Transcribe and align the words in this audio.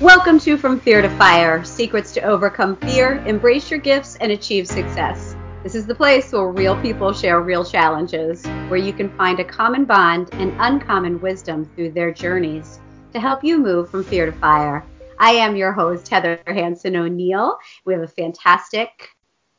Welcome 0.00 0.40
to 0.40 0.56
From 0.56 0.80
Fear 0.80 1.02
to 1.02 1.10
Fire 1.18 1.62
Secrets 1.62 2.12
to 2.12 2.22
Overcome 2.22 2.76
Fear, 2.76 3.22
Embrace 3.26 3.70
Your 3.70 3.80
Gifts, 3.80 4.16
and 4.22 4.32
Achieve 4.32 4.66
Success. 4.66 5.36
This 5.62 5.74
is 5.74 5.84
the 5.84 5.94
place 5.94 6.32
where 6.32 6.48
real 6.48 6.80
people 6.80 7.12
share 7.12 7.42
real 7.42 7.66
challenges, 7.66 8.46
where 8.68 8.78
you 8.78 8.94
can 8.94 9.14
find 9.18 9.40
a 9.40 9.44
common 9.44 9.84
bond 9.84 10.30
and 10.32 10.56
uncommon 10.58 11.20
wisdom 11.20 11.66
through 11.76 11.90
their 11.90 12.14
journeys 12.14 12.80
to 13.12 13.20
help 13.20 13.44
you 13.44 13.58
move 13.58 13.90
from 13.90 14.02
fear 14.02 14.24
to 14.24 14.32
fire. 14.32 14.82
I 15.18 15.32
am 15.32 15.54
your 15.54 15.72
host, 15.72 16.08
Heather 16.08 16.40
Hansen 16.46 16.96
O'Neill. 16.96 17.58
We 17.84 17.92
have 17.92 18.02
a 18.02 18.08
fantastic 18.08 19.10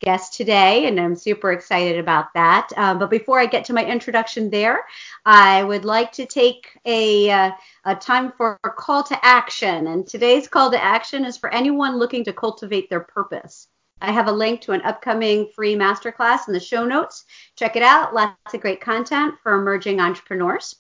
guest 0.02 0.33
today, 0.33 0.88
and 0.88 0.99
I'm 0.99 1.15
super 1.15 1.52
excited 1.52 1.97
about 1.97 2.33
that. 2.33 2.70
Um, 2.75 3.00
but 3.00 3.09
before 3.09 3.39
I 3.39 3.45
get 3.45 3.65
to 3.65 3.73
my 3.73 3.86
introduction 3.86 4.50
there, 4.50 4.86
I 5.25 5.63
would 5.63 5.86
like 5.86 6.11
to 6.13 6.25
take 6.25 6.68
a, 6.86 7.29
uh, 7.29 7.51
a 7.86 7.95
time 7.95 8.33
for 8.36 8.59
a 8.64 8.69
call 8.69 9.04
to 9.04 9.25
action. 9.25 9.87
And 9.87 10.05
today's 10.05 10.47
call 10.47 10.71
to 10.71 10.83
action 10.83 11.25
is 11.25 11.37
for 11.37 11.54
anyone 11.54 11.97
looking 11.97 12.24
to 12.25 12.33
cultivate 12.33 12.89
their 12.89 13.01
purpose. 13.01 13.68
I 14.01 14.11
have 14.11 14.27
a 14.27 14.32
link 14.32 14.61
to 14.61 14.71
an 14.71 14.82
upcoming 14.82 15.50
free 15.55 15.75
masterclass 15.75 16.47
in 16.47 16.54
the 16.54 16.60
show 16.60 16.86
notes. 16.86 17.25
Check 17.55 17.75
it 17.75 17.83
out. 17.83 18.15
Lots 18.15 18.54
of 18.54 18.61
great 18.61 18.82
content 18.82 19.36
for 19.43 19.54
emerging 19.54 19.99
entrepreneurs. 19.99 20.75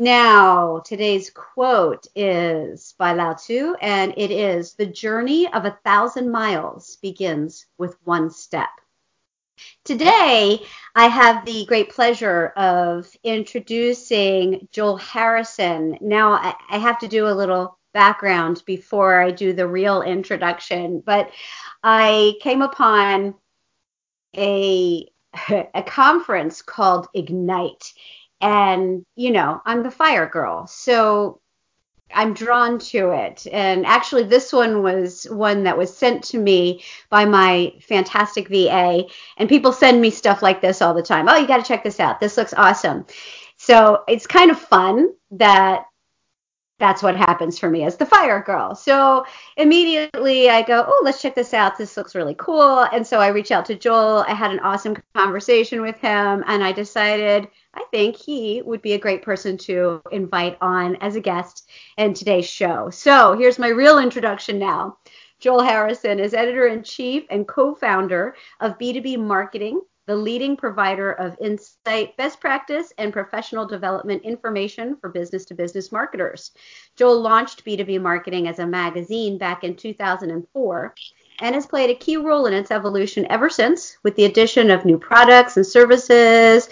Now, 0.00 0.78
today's 0.78 1.28
quote 1.28 2.06
is 2.16 2.94
by 2.96 3.12
Lao 3.12 3.34
Tzu, 3.34 3.74
and 3.82 4.14
it 4.16 4.30
is 4.30 4.72
The 4.72 4.86
journey 4.86 5.52
of 5.52 5.66
a 5.66 5.78
thousand 5.84 6.32
miles 6.32 6.96
begins 7.02 7.66
with 7.76 7.98
one 8.04 8.30
step. 8.30 8.70
Today, 9.84 10.64
I 10.96 11.08
have 11.08 11.44
the 11.44 11.66
great 11.66 11.90
pleasure 11.90 12.46
of 12.56 13.14
introducing 13.22 14.68
Joel 14.72 14.96
Harrison. 14.96 15.98
Now, 16.00 16.54
I, 16.70 16.78
have 16.78 16.98
to 17.00 17.06
do 17.06 17.28
a 17.28 17.36
little 17.36 17.78
background 17.92 18.62
before 18.64 19.20
I 19.20 19.30
do 19.30 19.52
the 19.52 19.68
real 19.68 20.00
introduction, 20.00 21.02
but 21.04 21.30
I 21.84 22.36
came 22.40 22.62
upon 22.62 23.34
a, 24.34 25.12
a 25.74 25.82
conference 25.82 26.62
called 26.62 27.06
Ignite 27.12 27.92
and 28.40 29.04
you 29.16 29.30
know 29.30 29.60
i'm 29.66 29.82
the 29.82 29.90
fire 29.90 30.28
girl. 30.28 30.66
So 30.66 31.40
i'm 32.12 32.34
drawn 32.34 32.78
to 32.78 33.10
it. 33.10 33.46
And 33.52 33.86
actually 33.86 34.24
this 34.24 34.52
one 34.52 34.82
was 34.82 35.24
one 35.30 35.62
that 35.64 35.78
was 35.78 35.96
sent 35.96 36.24
to 36.24 36.38
me 36.38 36.82
by 37.08 37.24
my 37.24 37.72
fantastic 37.80 38.48
va 38.48 39.04
and 39.36 39.48
people 39.48 39.72
send 39.72 40.00
me 40.00 40.10
stuff 40.10 40.42
like 40.42 40.60
this 40.60 40.82
all 40.82 40.94
the 40.94 41.02
time. 41.02 41.28
Oh 41.28 41.36
you 41.36 41.46
got 41.46 41.58
to 41.58 41.68
check 41.68 41.84
this 41.84 42.00
out. 42.00 42.20
This 42.20 42.36
looks 42.36 42.54
awesome. 42.54 43.06
So 43.56 44.04
it's 44.08 44.26
kind 44.26 44.50
of 44.50 44.58
fun 44.58 45.12
that 45.32 45.84
that's 46.80 47.02
what 47.02 47.14
happens 47.14 47.58
for 47.58 47.70
me 47.70 47.84
as 47.84 47.96
the 47.96 48.06
fire 48.06 48.42
girl. 48.42 48.74
So 48.74 49.24
immediately 49.56 50.48
I 50.48 50.62
go, 50.62 50.84
oh, 50.88 51.02
let's 51.04 51.22
check 51.22 51.34
this 51.34 51.54
out. 51.54 51.76
This 51.76 51.96
looks 51.96 52.14
really 52.14 52.34
cool. 52.36 52.80
And 52.92 53.06
so 53.06 53.20
I 53.20 53.28
reach 53.28 53.52
out 53.52 53.66
to 53.66 53.76
Joel. 53.76 54.24
I 54.26 54.32
had 54.32 54.50
an 54.50 54.60
awesome 54.60 54.96
conversation 55.14 55.82
with 55.82 55.98
him, 55.98 56.42
and 56.46 56.64
I 56.64 56.72
decided 56.72 57.48
I 57.74 57.84
think 57.92 58.16
he 58.16 58.62
would 58.62 58.82
be 58.82 58.94
a 58.94 58.98
great 58.98 59.22
person 59.22 59.56
to 59.58 60.02
invite 60.10 60.56
on 60.60 60.96
as 60.96 61.14
a 61.14 61.20
guest 61.20 61.68
in 61.98 62.14
today's 62.14 62.48
show. 62.48 62.90
So 62.90 63.36
here's 63.36 63.58
my 63.58 63.68
real 63.68 63.98
introduction 63.98 64.58
now. 64.58 64.96
Joel 65.38 65.62
Harrison 65.62 66.18
is 66.18 66.34
editor 66.34 66.66
in 66.66 66.82
chief 66.82 67.24
and 67.30 67.46
co 67.46 67.74
founder 67.74 68.34
of 68.60 68.78
B2B 68.78 69.18
Marketing 69.18 69.80
the 70.06 70.16
leading 70.16 70.56
provider 70.56 71.12
of 71.12 71.36
insight, 71.40 72.16
best 72.16 72.40
practice, 72.40 72.92
and 72.98 73.12
professional 73.12 73.66
development 73.66 74.22
information 74.22 74.96
for 74.96 75.08
business 75.08 75.44
to 75.46 75.54
business 75.54 75.92
marketers. 75.92 76.52
Joel 76.96 77.20
launched 77.20 77.64
B2B 77.64 78.00
Marketing 78.00 78.48
as 78.48 78.58
a 78.58 78.66
magazine 78.66 79.38
back 79.38 79.62
in 79.64 79.76
2004 79.76 80.94
and 81.40 81.54
has 81.54 81.66
played 81.66 81.90
a 81.90 81.94
key 81.94 82.16
role 82.16 82.46
in 82.46 82.52
its 82.52 82.70
evolution 82.70 83.26
ever 83.30 83.48
since 83.48 83.98
with 84.02 84.14
the 84.16 84.24
addition 84.24 84.70
of 84.70 84.84
new 84.84 84.98
products 84.98 85.56
and 85.56 85.66
services 85.66 86.68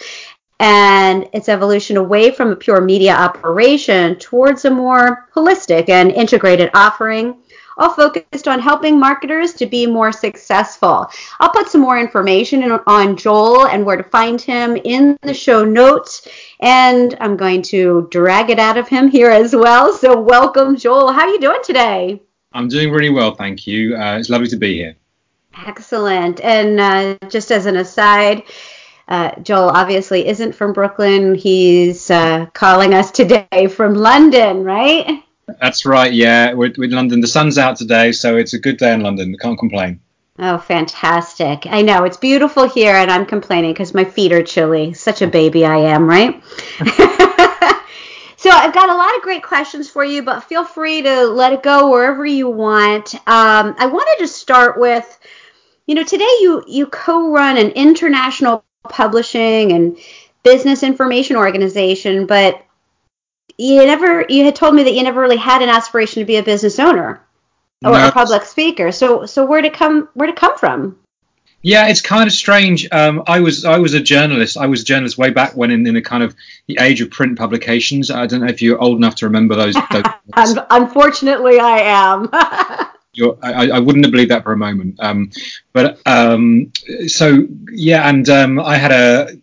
and 0.61 1.29
its 1.33 1.49
evolution 1.49 1.97
away 1.97 2.31
from 2.33 2.51
a 2.51 2.57
pure 2.57 2.81
media 2.81 3.15
operation 3.15 4.17
towards 4.17 4.65
a 4.65 4.71
more 4.71 5.29
holistic 5.35 5.89
and 5.89 6.11
integrated 6.11 6.71
offering 6.75 7.41
all 7.79 7.91
focused 7.91 8.49
on 8.49 8.59
helping 8.61 8.99
marketers 8.99 9.55
to 9.55 9.67
be 9.67 9.87
more 9.87 10.13
successful. 10.13 11.07
I'll 11.41 11.51
put 11.51 11.69
some 11.69 11.81
more 11.81 11.99
information 11.99 12.71
on 12.87 13.17
Joel 13.17 13.67
and 13.67 13.87
where 13.87 13.97
to 13.97 14.03
find 14.03 14.41
him 14.41 14.77
in 14.77 15.17
the 15.23 15.35
show 15.35 15.65
notes, 15.65 16.27
and 16.61 17.17
I'm 17.21 17.37
going 17.37 17.63
to 17.63 18.09
drag 18.11 18.51
it 18.51 18.59
out 18.59 18.77
of 18.77 18.89
him 18.89 19.09
here 19.09 19.31
as 19.31 19.55
well. 19.55 19.93
So, 19.93 20.21
welcome, 20.21 20.77
Joel. 20.77 21.13
How 21.13 21.23
are 21.23 21.29
you 21.29 21.41
doing 21.41 21.61
today? 21.63 22.21
I'm 22.53 22.69
doing 22.69 22.91
really 22.91 23.11
well, 23.11 23.35
thank 23.35 23.67
you. 23.67 23.97
Uh, 23.97 24.19
it's 24.19 24.31
lovely 24.31 24.49
to 24.49 24.57
be 24.57 24.75
here. 24.75 24.97
Excellent. 25.67 26.41
And 26.41 26.81
uh, 26.81 27.29
just 27.29 27.51
as 27.51 27.67
an 27.67 27.77
aside, 27.77 28.45
uh, 29.09 29.39
Joel 29.41 29.71
obviously 29.71 30.27
isn't 30.27 30.53
from 30.55 30.73
Brooklyn. 30.73 31.35
He's 31.35 32.11
uh, 32.11 32.47
calling 32.53 32.95
us 32.95 33.11
today 33.11 33.69
from 33.69 33.95
London, 33.95 34.65
right? 34.65 35.25
That's 35.61 35.87
right. 35.87 36.13
Yeah, 36.13 36.53
we're, 36.53 36.67
in 36.67 36.91
London. 36.91 37.21
The 37.21 37.27
sun's 37.27 37.59
out 37.59 37.77
today, 37.77 38.13
so 38.13 38.37
it's 38.37 38.53
a 38.53 38.59
good 38.59 38.77
day 38.77 38.93
in 38.93 39.01
London. 39.01 39.37
Can't 39.41 39.59
complain. 39.59 40.01
Oh, 40.39 40.59
fantastic. 40.59 41.67
I 41.67 41.83
know 41.83 42.05
it's 42.05 42.17
beautiful 42.17 42.69
here, 42.69 42.95
and 42.95 43.11
I'm 43.11 43.27
complaining 43.27 43.73
because 43.73 43.93
my 43.95 44.05
feet 44.05 44.33
are 44.33 44.43
chilly. 44.43 44.93
Such 44.93 45.21
a 45.23 45.27
baby 45.27 45.65
I 45.65 45.79
am, 45.79 46.09
right? 46.09 46.41
so 48.37 48.51
I've 48.51 48.75
got 48.75 48.89
a 48.89 48.95
lot 48.95 49.17
of 49.17 49.23
great 49.23 49.43
questions 49.43 49.91
for 49.91 50.05
you, 50.05 50.23
but 50.23 50.45
feel 50.45 50.65
free 50.65 51.03
to 51.03 51.27
let 51.27 51.53
it 51.53 51.65
go 51.65 51.91
wherever 51.91 52.25
you 52.25 52.49
want. 52.49 53.15
Um, 53.15 53.75
I 53.79 53.87
wanted 53.87 54.23
to 54.23 54.29
start 54.29 54.79
with, 54.79 55.19
you 55.87 55.97
know, 55.97 56.05
today 56.05 56.31
you 56.41 56.63
you 56.69 56.87
co-run 56.87 57.57
an 57.57 57.71
international 57.71 58.65
publishing 58.85 59.73
and 59.73 59.99
business 60.45 60.85
information 60.85 61.37
organization, 61.37 62.27
but 62.27 62.65
you 63.59 63.85
never 63.85 64.25
you 64.29 64.45
had 64.45 64.57
told 64.57 64.75
me 64.75 64.85
that 64.85 64.95
you 64.95 65.03
never 65.03 65.21
really 65.21 65.37
had 65.37 65.63
an 65.63 65.69
aspiration 65.69 66.21
to 66.21 66.25
be 66.27 66.37
a 66.37 66.43
business 66.43 66.79
owner 66.79 67.21
or 67.85 67.93
no. 67.93 68.09
a 68.09 68.13
public 68.13 68.45
speaker. 68.45 68.93
So 68.93 69.27
so 69.27 69.45
where 69.45 69.61
did 69.61 69.75
come 69.75 70.09
where 70.15 70.29
it 70.29 70.37
come 70.37 70.57
from? 70.57 70.99
Yeah, 71.61 71.89
it's 71.89 72.01
kind 72.01 72.29
of 72.29 72.33
strange. 72.33 72.87
Um, 72.93 73.25
I 73.27 73.41
was 73.41 73.65
I 73.65 73.79
was 73.79 73.95
a 73.95 74.01
journalist. 74.01 74.57
I 74.57 74.67
was 74.67 74.83
a 74.83 74.85
journalist 74.85 75.19
way 75.19 75.31
back 75.31 75.57
when 75.57 75.73
in, 75.73 75.85
in 75.87 75.95
the 75.95 76.03
kind 76.03 76.23
of 76.23 76.37
the 76.69 76.79
age 76.81 77.01
of 77.01 77.11
print 77.11 77.37
publications. 77.37 78.13
I 78.13 78.27
don't 78.27 78.41
know 78.41 78.47
if 78.47 78.63
you're 78.63 78.81
old 78.81 78.97
enough 78.97 79.17
to 79.17 79.27
remember 79.27 79.57
those. 79.57 79.75
those 79.91 80.59
Unfortunately, 80.71 81.59
I 81.59 81.79
am. 81.81 82.29
I, 83.43 83.71
I, 83.71 83.79
wouldn't 83.81 84.05
have 84.05 84.13
believed 84.13 84.31
that 84.31 84.45
for 84.45 84.53
a 84.53 84.57
moment. 84.57 84.95
Um, 85.01 85.33
but 85.73 85.99
um, 86.07 86.73
so 87.09 87.49
yeah, 87.73 88.09
and 88.09 88.29
um, 88.29 88.61
I 88.61 88.77
had 88.77 88.93
a 88.93 89.37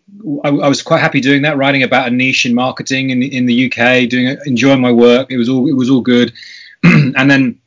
I, 0.43 0.49
I, 0.49 0.67
was 0.67 0.81
quite 0.81 1.01
happy 1.01 1.21
doing 1.21 1.43
that, 1.43 1.57
writing 1.57 1.83
about 1.83 2.07
a 2.07 2.11
niche 2.11 2.45
in 2.45 2.55
marketing 2.55 3.11
in 3.11 3.19
the, 3.19 3.35
in 3.35 3.45
the 3.45 3.65
UK, 3.65 4.09
doing 4.09 4.37
enjoying 4.45 4.81
my 4.81 4.91
work. 4.91 5.31
It 5.31 5.37
was 5.37 5.49
all 5.49 5.67
it 5.67 5.73
was 5.73 5.89
all 5.89 6.01
good. 6.01 6.33
and 6.83 7.29
then 7.29 7.59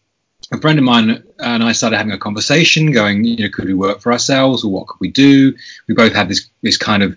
a 0.51 0.61
friend 0.61 0.79
of 0.79 0.85
mine 0.85 1.23
and 1.39 1.63
I 1.63 1.73
started 1.73 1.99
having 1.99 2.13
a 2.13 2.19
conversation, 2.19 2.91
going, 2.91 3.25
you 3.25 3.45
know, 3.45 3.51
could 3.53 3.67
we 3.67 3.75
work 3.75 4.01
for 4.01 4.13
ourselves 4.13 4.65
or 4.65 4.73
what 4.73 4.87
could 4.87 5.01
we 5.01 5.11
do? 5.11 5.55
We 5.87 5.95
both 5.95 6.15
had 6.15 6.29
this 6.29 6.49
this 6.63 6.77
kind 6.77 7.03
of 7.03 7.17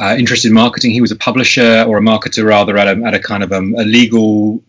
uh, 0.00 0.16
interest 0.18 0.46
in 0.46 0.52
marketing. 0.52 0.92
He 0.92 1.00
was 1.02 1.12
a 1.12 1.16
publisher 1.16 1.84
or 1.86 1.98
a 1.98 2.00
marketer 2.00 2.44
rather 2.44 2.78
at 2.78 2.88
a, 2.88 3.02
at 3.04 3.14
a 3.14 3.18
kind 3.18 3.42
of 3.42 3.52
um, 3.52 3.74
a 3.76 3.84
legal 3.84 4.62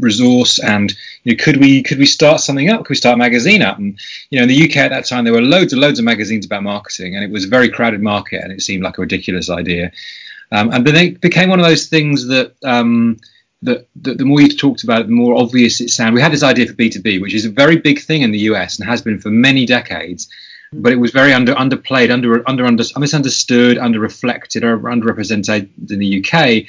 resource. 0.00 0.58
And 0.58 0.92
you 1.22 1.32
know, 1.32 1.44
could 1.44 1.58
we 1.58 1.82
could 1.82 1.98
we 1.98 2.06
start 2.06 2.40
something 2.40 2.68
up? 2.70 2.80
Could 2.80 2.90
we 2.90 2.96
start 2.96 3.14
a 3.14 3.18
magazine 3.18 3.62
up? 3.62 3.78
And 3.78 3.98
you 4.30 4.38
know, 4.38 4.42
in 4.42 4.48
the 4.48 4.64
UK 4.64 4.76
at 4.78 4.88
that 4.90 5.06
time, 5.06 5.24
there 5.24 5.32
were 5.32 5.42
loads 5.42 5.72
and 5.72 5.80
loads 5.80 6.00
of 6.00 6.04
magazines 6.04 6.44
about 6.44 6.64
marketing, 6.64 7.14
and 7.14 7.24
it 7.24 7.30
was 7.30 7.44
a 7.44 7.48
very 7.48 7.68
crowded 7.68 8.02
market, 8.02 8.42
and 8.42 8.52
it 8.52 8.62
seemed 8.62 8.82
like 8.82 8.98
a 8.98 9.02
ridiculous 9.02 9.48
idea. 9.48 9.92
Um, 10.50 10.72
and 10.72 10.84
then 10.84 10.96
it 10.96 11.20
became 11.20 11.50
one 11.50 11.60
of 11.60 11.66
those 11.66 11.86
things 11.86 12.26
that. 12.26 12.54
Um, 12.64 13.18
that, 13.62 13.88
that 14.02 14.18
the 14.18 14.26
more 14.26 14.42
you 14.42 14.48
talked 14.50 14.84
about 14.84 15.00
it, 15.00 15.06
the 15.06 15.14
more 15.14 15.36
obvious 15.36 15.80
it 15.80 15.88
sounded. 15.88 16.16
We 16.16 16.20
had 16.20 16.32
this 16.32 16.42
idea 16.42 16.66
for 16.66 16.74
B2B, 16.74 17.22
which 17.22 17.32
is 17.32 17.46
a 17.46 17.50
very 17.50 17.78
big 17.78 17.98
thing 17.98 18.20
in 18.20 18.30
the 18.30 18.40
US 18.40 18.78
and 18.78 18.86
has 18.86 19.00
been 19.00 19.18
for 19.18 19.30
many 19.30 19.64
decades 19.64 20.28
but 20.82 20.92
it 20.92 20.96
was 20.96 21.10
very 21.10 21.32
under 21.32 21.54
underplayed, 21.54 22.12
under 22.12 22.48
under, 22.48 22.66
under 22.66 22.84
misunderstood, 22.98 23.78
under 23.78 24.00
reflected, 24.00 24.64
or 24.64 24.78
underrepresented 24.78 25.68
in 25.90 25.98
the 25.98 26.24
UK. 26.24 26.66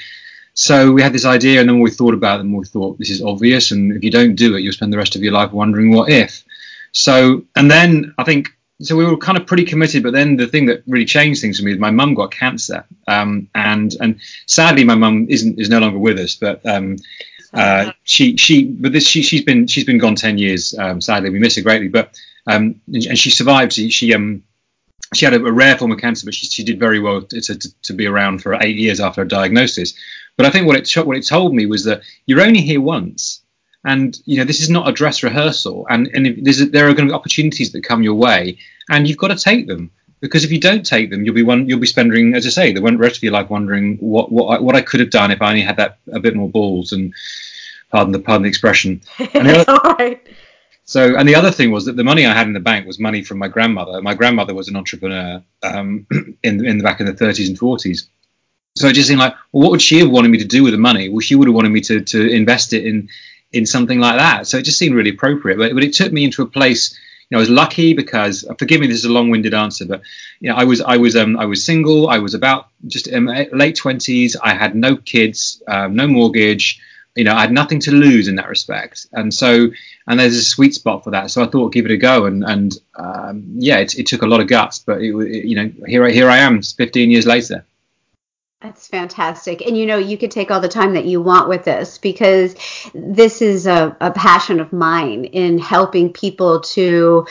So 0.54 0.92
we 0.92 1.02
had 1.02 1.14
this 1.14 1.26
idea, 1.26 1.60
and 1.60 1.68
then 1.68 1.82
we 1.82 1.92
thought 1.92 2.14
about 2.14 2.40
it, 2.40 2.46
and 2.46 2.58
we 2.58 2.66
thought 2.66 2.98
this 2.98 3.10
is 3.10 3.22
obvious, 3.22 3.72
and 3.72 3.92
if 3.92 4.04
you 4.04 4.12
don't 4.12 4.36
do 4.36 4.56
it, 4.56 4.62
you'll 4.62 4.74
spend 4.74 4.94
the 4.94 4.98
rest 4.98 5.16
of 5.16 5.22
your 5.22 5.34
life 5.34 5.52
wondering 5.52 5.92
what 5.92 6.10
if. 6.10 6.44
So, 6.94 7.44
and 7.58 7.70
then 7.70 8.14
I 8.18 8.24
think 8.24 8.50
so 8.82 8.96
we 8.96 9.06
were 9.06 9.18
kind 9.18 9.38
of 9.38 9.48
pretty 9.48 9.64
committed, 9.64 10.04
but 10.04 10.14
then 10.14 10.36
the 10.36 10.48
thing 10.48 10.66
that 10.68 10.84
really 10.88 11.06
changed 11.06 11.42
things 11.42 11.60
for 11.60 11.66
me 11.66 11.74
is 11.74 11.80
my 11.80 11.92
mum 11.92 12.14
got 12.14 12.32
cancer, 12.32 12.86
um, 13.08 13.50
and 13.56 13.96
and 14.00 14.20
sadly 14.46 14.84
my 14.84 14.96
mum 14.96 15.28
isn't 15.30 15.60
is 15.60 15.70
no 15.70 15.80
longer 15.80 15.98
with 15.98 16.20
us, 16.20 16.36
but 16.36 16.66
um, 16.66 16.98
uh, 17.54 17.92
she 18.04 18.36
she 18.38 18.66
but 18.66 18.92
this 18.92 19.08
she 19.08 19.22
she's 19.22 19.44
been 19.44 19.68
she's 19.68 19.86
been 19.86 19.98
gone 19.98 20.16
ten 20.16 20.38
years. 20.38 20.74
Um, 20.78 21.00
sadly, 21.02 21.30
we 21.30 21.40
miss 21.40 21.56
her 21.56 21.62
greatly, 21.62 21.88
but 21.88 22.20
um, 22.48 22.82
and, 22.88 23.18
she 23.18 23.30
survived. 23.30 23.74
She, 23.74 23.90
she 23.90 24.14
um 24.14 24.44
she 25.14 25.26
had 25.26 25.34
a, 25.34 25.46
a, 25.46 25.52
rare 25.52 25.78
form 25.78 25.92
of 25.92 26.00
cancer, 26.00 26.26
but 26.26 26.34
she, 26.34 26.48
she 26.48 26.64
did 26.64 26.80
very 26.80 27.00
well 27.00 27.22
to, 27.22 27.40
to, 27.40 27.82
to, 27.84 27.94
be 27.94 28.08
around 28.08 28.42
for 28.42 28.56
eight 28.62 28.76
years 28.76 29.00
after 29.00 29.22
her 29.22 29.26
diagnosis. 29.26 29.94
But 30.36 30.46
I 30.46 30.50
think 30.50 30.66
what 30.68 30.76
it 30.76 31.06
what 31.06 31.18
it 31.18 31.26
told 31.26 31.54
me 31.54 31.66
was 31.66 31.84
that 31.86 32.02
you're 32.26 32.42
only 32.42 32.62
here 32.62 32.82
once, 32.82 33.44
and 33.86 34.20
you 34.26 34.38
know 34.38 34.44
this 34.44 34.60
is 34.60 34.70
not 34.70 34.90
a 34.90 34.92
dress 34.92 35.24
rehearsal 35.24 35.86
and 35.90 36.10
and 36.14 36.46
there 36.46 36.90
are 36.90 36.94
going 36.94 37.08
to 37.08 37.12
be 37.12 37.16
opportunities 37.16 37.72
that 37.72 37.84
come 37.84 38.04
your 38.04 38.16
way 38.16 38.58
and 38.90 39.08
you've 39.08 39.18
got 39.18 39.30
to 39.30 39.38
take 39.38 39.68
them 39.68 39.92
because 40.20 40.44
if 40.44 40.52
you 40.52 40.60
don't 40.60 40.86
take 40.86 41.10
them 41.10 41.24
you'll 41.24 41.36
be 41.36 41.44
one 41.44 41.70
you'll 41.70 41.80
be 41.80 41.88
spending 41.88 42.34
as 42.34 42.46
i 42.46 42.50
say 42.50 42.74
the 42.74 42.82
rest 42.82 43.18
of 43.18 43.24
your 43.24 43.32
life 43.32 43.50
wondering 43.50 43.98
what 43.98 44.32
what 44.32 44.48
I, 44.48 44.60
what 44.60 44.76
I 44.76 44.82
could 44.82 45.00
have 45.00 45.12
done 45.12 45.32
if 45.32 45.42
i 45.42 45.50
only 45.50 45.62
had 45.62 45.78
that 45.78 46.00
a 46.12 46.20
bit 46.20 46.36
more 46.36 46.50
balls 46.50 46.92
and 46.92 47.14
pardon 47.92 48.12
the 48.12 48.20
pardon 48.20 48.44
the 48.44 48.50
expression 48.50 49.02
and 49.20 49.48
the 49.48 49.66
other, 49.68 50.20
so 50.86 51.16
and 51.16 51.28
the 51.28 51.36
other 51.36 51.52
thing 51.52 51.72
was 51.72 51.86
that 51.86 51.96
the 51.96 52.04
money 52.04 52.26
i 52.26 52.34
had 52.34 52.48
in 52.48 52.54
the 52.54 52.60
bank 52.60 52.88
was 52.88 53.00
money 53.00 53.24
from 53.24 53.38
my 53.38 53.48
grandmother 53.48 54.02
my 54.02 54.14
grandmother 54.14 54.54
was 54.54 54.68
an 54.68 54.76
entrepreneur 54.76 55.44
um, 55.64 56.06
in 56.44 56.66
in 56.66 56.78
the 56.78 56.84
back 56.84 57.00
in 57.00 57.06
the 57.06 57.14
30s 57.14 57.48
and 57.48 57.60
40s 57.60 58.08
so 58.76 58.88
it 58.88 58.94
just 58.94 59.08
seemed 59.08 59.20
like 59.20 59.34
well 59.52 59.64
what 59.64 59.72
would 59.72 59.82
she 59.82 60.00
have 60.00 60.10
wanted 60.10 60.30
me 60.30 60.38
to 60.40 60.46
do 60.46 60.64
with 60.64 60.74
the 60.74 60.80
money 60.80 61.10
well 61.10 61.20
she 61.20 61.36
would 61.36 61.48
have 61.48 61.56
wanted 61.56 61.70
me 61.70 61.82
to 61.82 62.02
to 62.02 62.28
invest 62.30 62.74
it 62.74 62.86
in 62.86 63.10
in 63.56 63.66
something 63.66 64.00
like 64.00 64.18
that. 64.18 64.48
So 64.48 64.58
it 64.58 64.64
just 64.66 64.78
seemed 64.78 64.96
really 64.96 65.12
appropriate. 65.12 65.58
But, 65.58 65.74
but 65.74 65.84
it 65.84 65.94
took 65.94 66.12
me 66.12 66.26
into 66.26 66.44
a 66.44 66.46
place. 66.46 66.98
You 67.30 67.36
know, 67.36 67.40
I 67.40 67.42
was 67.42 67.50
lucky 67.50 67.94
because 67.94 68.46
forgive 68.60 68.82
me, 68.82 68.88
this 68.88 68.98
is 68.98 69.06
a 69.06 69.12
long-winded 69.12 69.54
answer, 69.54 69.86
but 69.86 70.02
you 70.40 70.50
know, 70.50 70.56
I 70.56 70.66
was 70.66 70.80
I 70.82 70.98
was 70.98 71.16
um, 71.16 71.38
I 71.38 71.46
was 71.46 71.66
single. 71.66 72.08
I 72.08 72.20
was 72.20 72.36
about 72.36 72.68
just 72.86 73.08
late 73.12 73.76
twenties. 73.76 74.36
I 74.36 74.54
had 74.54 74.76
no 74.76 74.96
kids, 74.96 75.64
um, 75.68 75.96
no 75.96 76.06
mortgage. 76.06 76.80
You 77.16 77.24
know, 77.24 77.34
I 77.34 77.42
had 77.42 77.52
nothing 77.52 77.80
to 77.82 77.92
lose 77.92 78.28
in 78.28 78.36
that 78.36 78.50
respect, 78.50 79.08
and 79.14 79.34
so 79.34 79.70
and 80.08 80.20
there's 80.20 80.36
a 80.36 80.44
sweet 80.44 80.74
spot 80.74 81.04
for 81.04 81.12
that. 81.12 81.32
So 81.32 81.44
I 81.44 81.48
thought, 81.48 81.74
give 81.74 81.86
it 81.86 81.92
a 81.92 81.98
go, 81.98 82.26
and 82.26 82.44
and 82.44 82.78
um, 82.96 83.46
yeah, 83.58 83.78
it, 83.78 83.98
it, 83.98 84.08
took 84.08 84.22
a 84.22 84.28
lot 84.28 84.42
of 84.42 84.48
guts, 84.48 84.80
but 84.80 85.02
it, 85.02 85.16
it, 85.16 85.46
you 85.46 85.56
know, 85.56 85.72
here 85.88 86.04
I 86.06 86.12
here 86.12 86.30
I 86.30 86.38
am, 86.38 86.62
15 86.62 87.12
years 87.12 87.26
later. 87.26 87.66
That's 88.66 88.88
fantastic. 88.88 89.62
And 89.62 89.78
you 89.78 89.86
know, 89.86 90.00
you 90.00 90.18
could 90.18 90.32
take 90.32 90.50
all 90.50 90.60
the 90.60 90.68
time 90.68 90.96
that 90.96 91.06
you 91.06 91.22
want 91.22 91.50
with 91.50 91.66
this 91.66 92.00
because 92.00 92.56
this 92.96 93.44
is 93.44 93.68
a, 93.68 93.96
a, 94.02 94.10
passion 94.10 94.60
of 94.60 94.74
mine 94.74 95.26
in 95.26 95.60
helping 95.60 96.12
people 96.12 96.62
to 96.62 97.28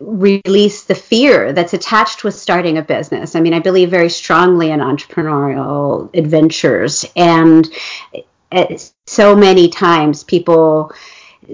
release 0.00 0.84
the 0.84 0.94
fear 0.94 1.52
that's 1.52 1.74
attached 1.74 2.24
with 2.24 2.34
starting 2.34 2.78
a 2.78 2.82
business. 2.82 3.34
I 3.34 3.40
mean, 3.40 3.52
I 3.52 3.58
believe 3.58 3.90
very 3.90 4.08
strongly 4.08 4.70
in 4.70 4.80
entrepreneurial 4.80 6.08
adventures. 6.16 7.04
And 7.14 7.68
so 9.06 9.36
many 9.36 9.68
times 9.68 10.24
people 10.24 10.92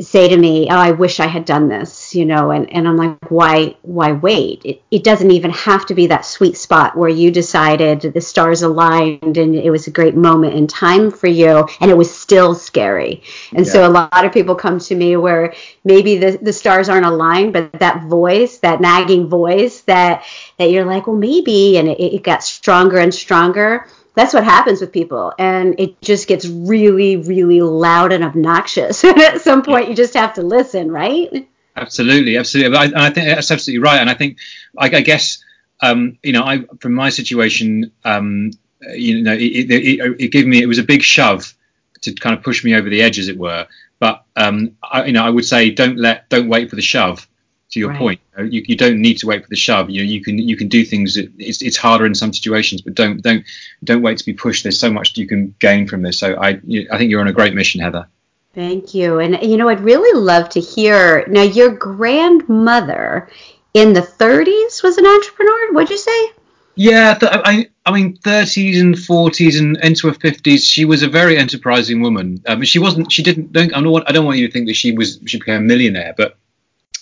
say 0.01 0.29
to 0.29 0.37
me, 0.37 0.69
"Oh, 0.71 0.77
I 0.77 0.91
wish 0.91 1.21
I 1.21 1.27
had 1.27 1.45
done 1.45 1.69
this," 1.69 2.15
you 2.15 2.25
know, 2.25 2.51
and, 2.51 2.71
and 2.73 2.87
I'm 2.87 2.97
like, 2.97 3.31
"Why 3.31 3.77
why 3.83 4.13
wait? 4.13 4.63
It, 4.65 4.83
it 4.91 5.05
doesn't 5.05 5.31
even 5.31 5.51
have 5.53 5.87
to 5.87 5.95
be 5.95 6.07
that 6.09 6.27
sweet 6.27 6.57
spot 6.57 6.97
where 6.97 7.09
you 7.09 7.31
decided 7.31 8.01
the 8.01 8.21
stars 8.21 8.63
aligned 8.63 9.37
and 9.37 9.55
it 9.55 9.71
was 9.71 9.87
a 9.87 9.91
great 9.93 10.17
moment 10.17 10.55
in 10.55 10.67
time 10.67 11.11
for 11.11 11.29
you, 11.29 11.67
and 11.81 11.91
it 11.91 11.97
was 11.97 12.15
still 12.15 12.55
scary." 12.55 13.23
And 13.55 13.67
yeah. 13.67 13.73
so 13.73 13.87
a 13.87 13.91
lot 13.91 14.25
of 14.25 14.33
people 14.33 14.55
come 14.55 14.79
to 14.81 14.95
me 14.95 15.17
where 15.17 15.55
maybe 15.85 16.19
the 16.19 16.39
the 16.43 16.53
stars 16.53 16.89
aren't 16.89 17.07
aligned, 17.07 17.53
but 17.53 17.73
that 17.75 18.05
voice, 18.05 18.59
that 18.59 18.81
nagging 18.81 19.29
voice, 19.29 19.83
that 19.83 20.25
that 20.59 20.71
you're 20.71 20.87
like, 20.87 21.07
"Well, 21.07 21.17
maybe," 21.17 21.79
and 21.79 21.89
it, 21.89 22.01
it 22.01 22.23
got 22.23 22.43
stronger 22.43 22.99
and 22.99 23.15
stronger 23.15 23.87
that's 24.17 24.35
what 24.35 24.43
happens 24.43 24.81
with 24.81 24.91
people 24.91 25.33
and 25.39 25.79
it 25.79 26.01
just 26.01 26.27
gets 26.27 26.47
really 26.47 27.17
really 27.17 27.61
loud 27.61 28.13
and 28.13 28.25
obnoxious. 28.25 29.05
And 29.05 29.21
at 29.21 29.43
some 29.43 29.63
point 29.63 29.89
you 29.89 29.95
just 29.95 30.15
have 30.15 30.35
to 30.35 30.43
listen 30.43 30.91
right? 30.91 31.49
Absolutely 31.77 32.37
absolutely. 32.37 32.77
I, 32.77 33.07
I 33.07 33.11
think 33.11 33.29
that's 33.29 33.51
absolutely 33.51 33.85
right. 33.85 34.01
And 34.01 34.11
i 34.11 34.15
think 34.15 34.39
i, 34.77 34.87
I 34.87 35.01
guess 35.03 35.45
um, 35.81 36.19
you 36.23 36.33
know 36.33 36.43
i 36.43 36.65
from 36.81 36.95
my 36.95 37.11
situation 37.11 37.93
um, 38.05 38.51
you 38.95 39.23
know 39.23 39.35
it, 39.35 39.43
it, 39.43 39.71
it, 39.71 40.21
it, 40.21 40.29
gave 40.29 40.47
me 40.47 40.63
it 40.63 40.67
was 40.67 40.79
a 40.79 40.83
big 40.83 41.03
shove 41.03 41.55
to 42.01 42.15
kind 42.15 42.37
of 42.37 42.43
push 42.43 42.65
me 42.65 42.75
over 42.75 42.89
the 42.89 43.03
edge 43.03 43.19
as 43.19 43.29
it 43.29 43.39
were. 43.39 43.67
But 43.99 44.25
um, 44.37 44.77
I, 44.83 45.05
you 45.05 45.13
know 45.13 45.25
i 45.25 45.31
would 45.31 45.45
say 45.45 45.71
don't 45.71 45.99
let 45.99 46.29
don't 46.29 46.49
wait 46.49 46.71
for 46.71 46.77
the 46.77 46.83
shove 46.83 47.29
to 47.71 47.81
your 47.81 47.91
right. 47.91 47.99
point 47.99 48.21
you, 48.39 48.63
you 48.67 48.77
don't 48.77 49.01
need 49.01 49.19
to 49.19 49.27
wait 49.27 49.43
for 49.43 49.49
the 49.49 49.57
shove 49.57 49.91
you 49.91 50.03
know 50.03 50.11
you 50.11 50.23
can 50.23 50.39
you 50.39 50.57
can 50.57 50.69
do 50.69 50.85
things 50.85 51.17
it's, 51.17 51.63
it's 51.63 51.77
harder 51.77 52.07
in 52.07 52.15
some 52.15 52.33
situations 52.33 52.81
but 52.81 52.95
don't 52.95 53.23
don't 53.23 53.45
don't 53.85 54.03
wait 54.03 54.19
to 54.19 54.25
be 54.25 54.33
pushed 54.33 54.63
there's 54.63 54.79
so 54.79 54.91
much 54.91 55.17
you 55.17 55.27
can 55.27 55.55
gain 55.59 55.87
from 55.87 56.03
this 56.03 56.19
so 56.19 56.37
i 56.41 56.61
i 56.91 56.99
think 56.99 57.11
you're 57.11 57.21
on 57.21 57.29
a 57.29 57.33
great 57.33 57.55
mission 57.55 57.81
heather 57.81 58.07
thank 58.55 58.95
you 58.95 59.19
and 59.19 59.43
you 59.43 59.57
know 59.57 59.69
i'd 59.69 59.81
really 59.81 60.19
love 60.19 60.49
to 60.49 60.61
hear 60.61 61.27
now 61.29 61.43
your 61.43 61.71
grandmother 61.71 63.29
in 63.75 63.93
the 63.93 64.01
30s 64.01 64.83
was 64.83 64.99
an 64.99 65.07
entrepreneur 65.07 65.73
what'd 65.73 65.91
you 65.91 65.99
say 65.99 66.31
yeah 66.77 67.15
th- 67.15 67.33
i 67.45 67.69
I 67.87 67.93
mean, 67.93 68.17
30s 68.17 68.81
and 68.81 68.97
40s 68.97 69.61
and 69.61 69.77
into 69.77 70.09
her 70.09 70.13
50s, 70.13 70.69
she 70.69 70.85
was 70.85 71.05
a 71.05 71.09
very 71.09 71.39
enterprising 71.39 72.01
woman. 72.01 72.43
Um, 72.49 72.65
she 72.65 72.81
wasn't. 72.81 73.13
She 73.13 73.23
didn't. 73.23 73.53
Don't, 73.53 73.73
I 73.73 73.81
don't 73.81 73.93
want. 73.93 74.09
I 74.09 74.13
don't 74.13 74.27
want 74.27 74.39
you 74.39 74.49
to 74.49 74.53
think 74.53 74.67
that 74.67 74.75
she 74.75 74.91
was. 74.91 75.21
She 75.25 75.39
became 75.39 75.59
a 75.59 75.61
millionaire, 75.61 76.13
but 76.17 76.37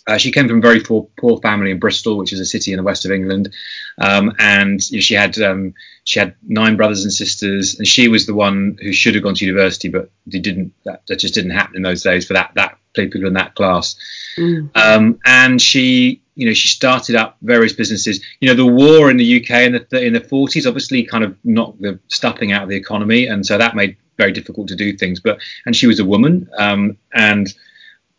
uh, 0.07 0.19
she 0.19 0.31
came 0.31 0.49
from 0.49 0.59
a 0.59 0.61
very 0.61 0.81
poor, 0.81 1.09
poor 1.19 1.41
family 1.41 1.71
in 1.71 1.79
Bristol, 1.79 2.19
which 2.19 2.33
is 2.33 2.41
a 2.41 2.45
city 2.45 2.73
in 2.73 2.77
the 2.77 2.83
west 2.83 3.05
of 3.05 3.11
England, 3.11 3.55
um, 3.99 4.35
and 4.39 4.81
you 4.91 4.99
know, 4.99 5.01
she 5.01 5.15
had 5.15 5.39
um, 5.41 5.73
she 6.05 6.19
had 6.19 6.35
nine 6.47 6.77
brothers 6.77 7.05
and 7.05 7.13
sisters, 7.13 7.79
and 7.79 7.89
she 7.89 8.09
was 8.09 8.27
the 8.27 8.35
one 8.35 8.77
who 8.83 8.93
should 8.93 9.15
have 9.15 9.25
gone 9.25 9.35
to 9.35 9.47
university, 9.47 9.89
but 9.89 10.11
they 10.27 10.41
didn't. 10.41 10.75
That, 10.85 11.03
that 11.09 11.21
just 11.21 11.35
didn't 11.35 11.53
happen 11.53 11.77
in 11.77 11.83
those 11.83 12.03
days 12.03 12.27
for 12.27 12.35
that 12.35 12.53
that 12.55 12.77
people 12.95 13.27
in 13.27 13.35
that 13.35 13.55
class. 13.55 13.97
Mm. 14.37 14.71
Um, 14.75 15.19
and 15.25 15.61
she, 15.61 16.23
you 16.35 16.47
know, 16.47 16.55
she 16.55 16.69
started 16.69 17.17
up 17.17 17.37
various 17.43 17.73
businesses. 17.73 18.23
You 18.41 18.49
know, 18.49 18.55
the 18.55 18.67
war 18.67 19.11
in 19.11 19.17
the 19.17 19.41
UK 19.43 19.51
in 19.63 19.73
the 19.73 20.05
in 20.05 20.13
the 20.13 20.21
40s 20.21 20.67
obviously 20.67 21.05
kind 21.05 21.25
of 21.25 21.37
knocked 21.45 21.81
the 21.81 21.99
stuffing 22.09 22.53
out 22.53 22.63
of 22.63 22.69
the 22.69 22.77
economy, 22.77 23.27
and 23.27 23.45
so 23.45 23.57
that 23.57 23.75
made 23.75 23.97
very 24.19 24.33
difficult 24.33 24.69
to 24.69 24.77
do 24.77 24.97
things. 24.97 25.21
But 25.21 25.41
and 25.65 25.75
she 25.75 25.87
was 25.87 25.99
a 25.99 26.05
woman, 26.05 26.49
um, 26.59 26.99
and 27.15 27.53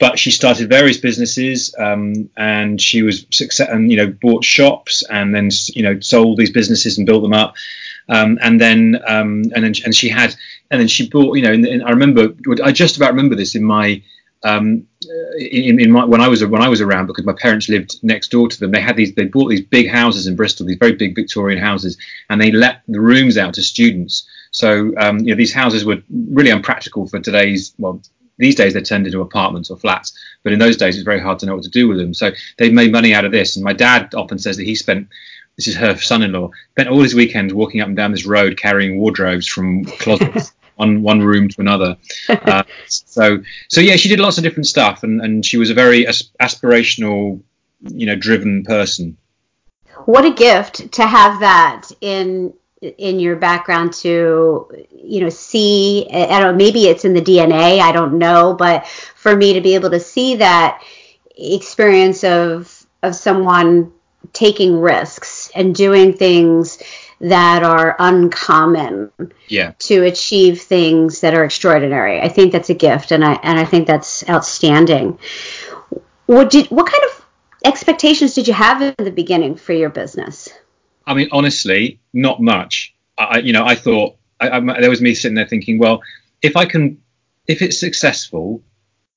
but 0.06 0.20
she 0.20 0.30
started 0.30 0.70
various 0.70 0.98
businesses 0.98 1.74
um, 1.80 2.30
and 2.38 2.80
she 2.80 3.02
was 3.02 3.26
success 3.32 3.68
and 3.70 3.90
you 3.90 3.98
know 3.98 4.08
bought 4.22 4.44
shops 4.44 5.04
and 5.10 5.34
then 5.34 5.50
you 5.74 5.82
know 5.82 6.00
sold 6.00 6.38
these 6.38 6.52
businesses 6.52 7.00
and 7.00 7.08
built 7.08 7.24
them 7.24 7.34
up 7.34 7.56
um, 8.10 8.38
and 8.44 8.62
then 8.62 9.02
um, 9.08 9.42
and 9.56 9.64
then 9.64 9.74
and 9.84 9.96
she 9.96 10.08
had 10.08 10.36
and 10.70 10.80
then 10.80 10.88
she 10.88 11.10
bought 11.10 11.36
you 11.36 11.42
know 11.42 11.52
and, 11.52 11.66
and 11.66 11.84
I 11.84 11.90
remember 11.90 12.36
I 12.64 12.72
just 12.72 12.98
about 12.98 13.10
remember 13.10 13.36
this 13.36 13.56
in 13.56 13.64
my 13.64 14.04
um, 14.44 14.86
in, 15.40 15.80
in 15.80 15.90
my, 15.92 16.06
when 16.06 16.22
I 16.22 16.28
was 16.28 16.46
when 16.46 16.62
I 16.62 16.70
was 16.70 16.82
around 16.82 17.08
because 17.08 17.26
my 17.26 17.34
parents 17.34 17.68
lived 17.68 17.96
next 18.04 18.30
door 18.30 18.48
to 18.48 18.60
them. 18.60 18.70
They 18.70 18.82
had 18.82 18.96
these 18.96 19.16
they 19.16 19.26
bought 19.26 19.50
these 19.50 19.66
big 19.66 19.90
houses 19.90 20.28
in 20.28 20.36
Bristol, 20.36 20.68
these 20.68 20.78
very 20.78 20.94
big 20.94 21.16
Victorian 21.16 21.60
houses, 21.60 21.98
and 22.30 22.40
they 22.40 22.52
let 22.52 22.84
the 22.88 23.02
rooms 23.02 23.40
out 23.40 23.56
to 23.56 23.64
students. 23.64 24.28
So 24.52 24.94
um, 25.00 25.18
you 25.20 25.32
know 25.32 25.36
these 25.36 25.54
houses 25.54 25.84
were 25.84 26.04
really 26.32 26.52
unpractical 26.52 27.08
for 27.08 27.20
today's 27.20 27.74
well 27.80 28.02
these 28.38 28.56
days 28.56 28.74
they're 28.74 28.82
turned 28.82 29.06
into 29.06 29.22
apartments 29.22 29.70
or 29.70 29.78
flats, 29.78 30.18
but 30.44 30.54
in 30.54 30.60
those 30.60 30.78
days 30.78 30.96
it's 30.96 31.06
very 31.06 31.20
hard 31.20 31.40
to 31.40 31.46
know 31.46 31.56
what 31.56 31.64
to 31.64 31.70
do 31.70 31.88
with 31.88 31.98
them. 31.98 32.14
So 32.14 32.32
they 32.58 32.70
made 32.70 32.92
money 32.92 33.14
out 33.14 33.26
of 33.26 33.32
this. 33.32 33.56
And 33.56 33.64
my 33.64 33.74
dad 33.74 34.14
often 34.16 34.40
says 34.40 34.58
that 34.58 34.64
he 34.64 34.76
spent 34.76 35.08
this 35.56 35.68
is 35.68 35.76
her 35.76 35.96
son-in-law 35.96 36.50
spent 36.72 36.90
all 36.90 37.02
his 37.02 37.16
weekends 37.16 37.54
walking 37.54 37.80
up 37.80 37.88
and 37.88 37.96
down 37.96 38.12
this 38.12 38.26
road 38.26 38.58
carrying 38.58 39.00
wardrobes 39.00 39.48
from 39.48 39.86
closets. 39.86 40.52
one 40.76 41.02
one 41.02 41.22
room 41.22 41.48
to 41.50 41.62
another. 41.62 41.98
Uh, 42.28 42.64
so 42.88 43.42
so 43.70 43.82
yeah, 43.82 43.96
she 43.96 44.10
did 44.10 44.20
lots 44.20 44.38
of 44.38 44.44
different 44.44 44.68
stuff, 44.68 45.04
and, 45.04 45.22
and 45.22 45.46
she 45.46 45.58
was 45.58 45.70
a 45.70 45.74
very 45.74 46.06
aspirational, 46.06 47.42
you 47.82 48.06
know, 48.06 48.16
driven 48.16 48.64
person. 48.64 49.18
What 50.06 50.26
a 50.26 50.34
gift 50.34 50.92
to 50.94 51.08
have 51.08 51.40
that 51.40 51.92
in 52.02 52.54
in 52.98 53.20
your 53.20 53.36
background 53.36 53.94
to 53.94 54.70
you 54.92 55.22
know 55.22 55.30
see 55.30 56.08
i 56.12 56.40
don't 56.40 56.52
know 56.52 56.66
maybe 56.66 56.88
it's 56.88 57.06
in 57.06 57.14
the 57.14 57.22
dna 57.22 57.80
i 57.80 57.92
don't 57.92 58.18
know 58.18 58.54
but 58.54 58.86
for 58.88 59.36
me 59.36 59.54
to 59.54 59.62
be 59.62 59.76
able 59.76 59.90
to 59.90 60.00
see 60.00 60.36
that 60.36 60.82
experience 61.38 62.24
of 62.24 62.86
of 63.04 63.16
someone 63.16 63.92
taking 64.34 64.80
risks 64.80 65.52
and 65.56 65.76
doing 65.76 66.14
things 66.14 66.82
that 67.22 67.64
are 67.64 67.96
uncommon 68.00 69.12
yeah. 69.48 69.72
to 69.80 70.04
achieve 70.04 70.62
things 70.62 71.22
that 71.22 71.34
are 71.34 71.46
extraordinary 71.46 72.22
i 72.22 72.28
think 72.28 72.52
that's 72.52 72.70
a 72.70 72.74
gift 72.74 73.12
and 73.12 73.24
i 73.24 73.34
and 73.44 73.60
i 73.60 73.66
think 73.66 73.88
that's 73.88 74.28
outstanding 74.30 75.18
what 76.26 76.50
did 76.50 76.68
what 76.68 76.92
kind 76.92 77.04
of 77.06 77.26
expectations 77.64 78.34
did 78.34 78.48
you 78.48 78.54
have 78.54 78.82
in 78.82 78.94
the 79.04 79.12
beginning 79.12 79.56
for 79.56 79.74
your 79.74 79.90
business 79.90 80.50
I 81.08 81.14
mean, 81.14 81.30
honestly, 81.32 82.00
not 82.14 82.42
much. 82.42 82.94
I, 83.18 83.40
you 83.40 83.54
know, 83.54 83.66
I 83.66 83.76
thought 83.76 84.18
I, 84.40 84.50
I, 84.50 84.82
there 84.82 84.90
was 84.90 85.02
me 85.02 85.14
sitting 85.14 85.36
there 85.36 85.48
thinking, 85.48 85.78
well, 85.78 86.02
if 86.42 86.56
I 86.56 86.66
can, 86.66 87.02
if 87.48 87.62
it's 87.62 87.80
successful, 87.80 88.62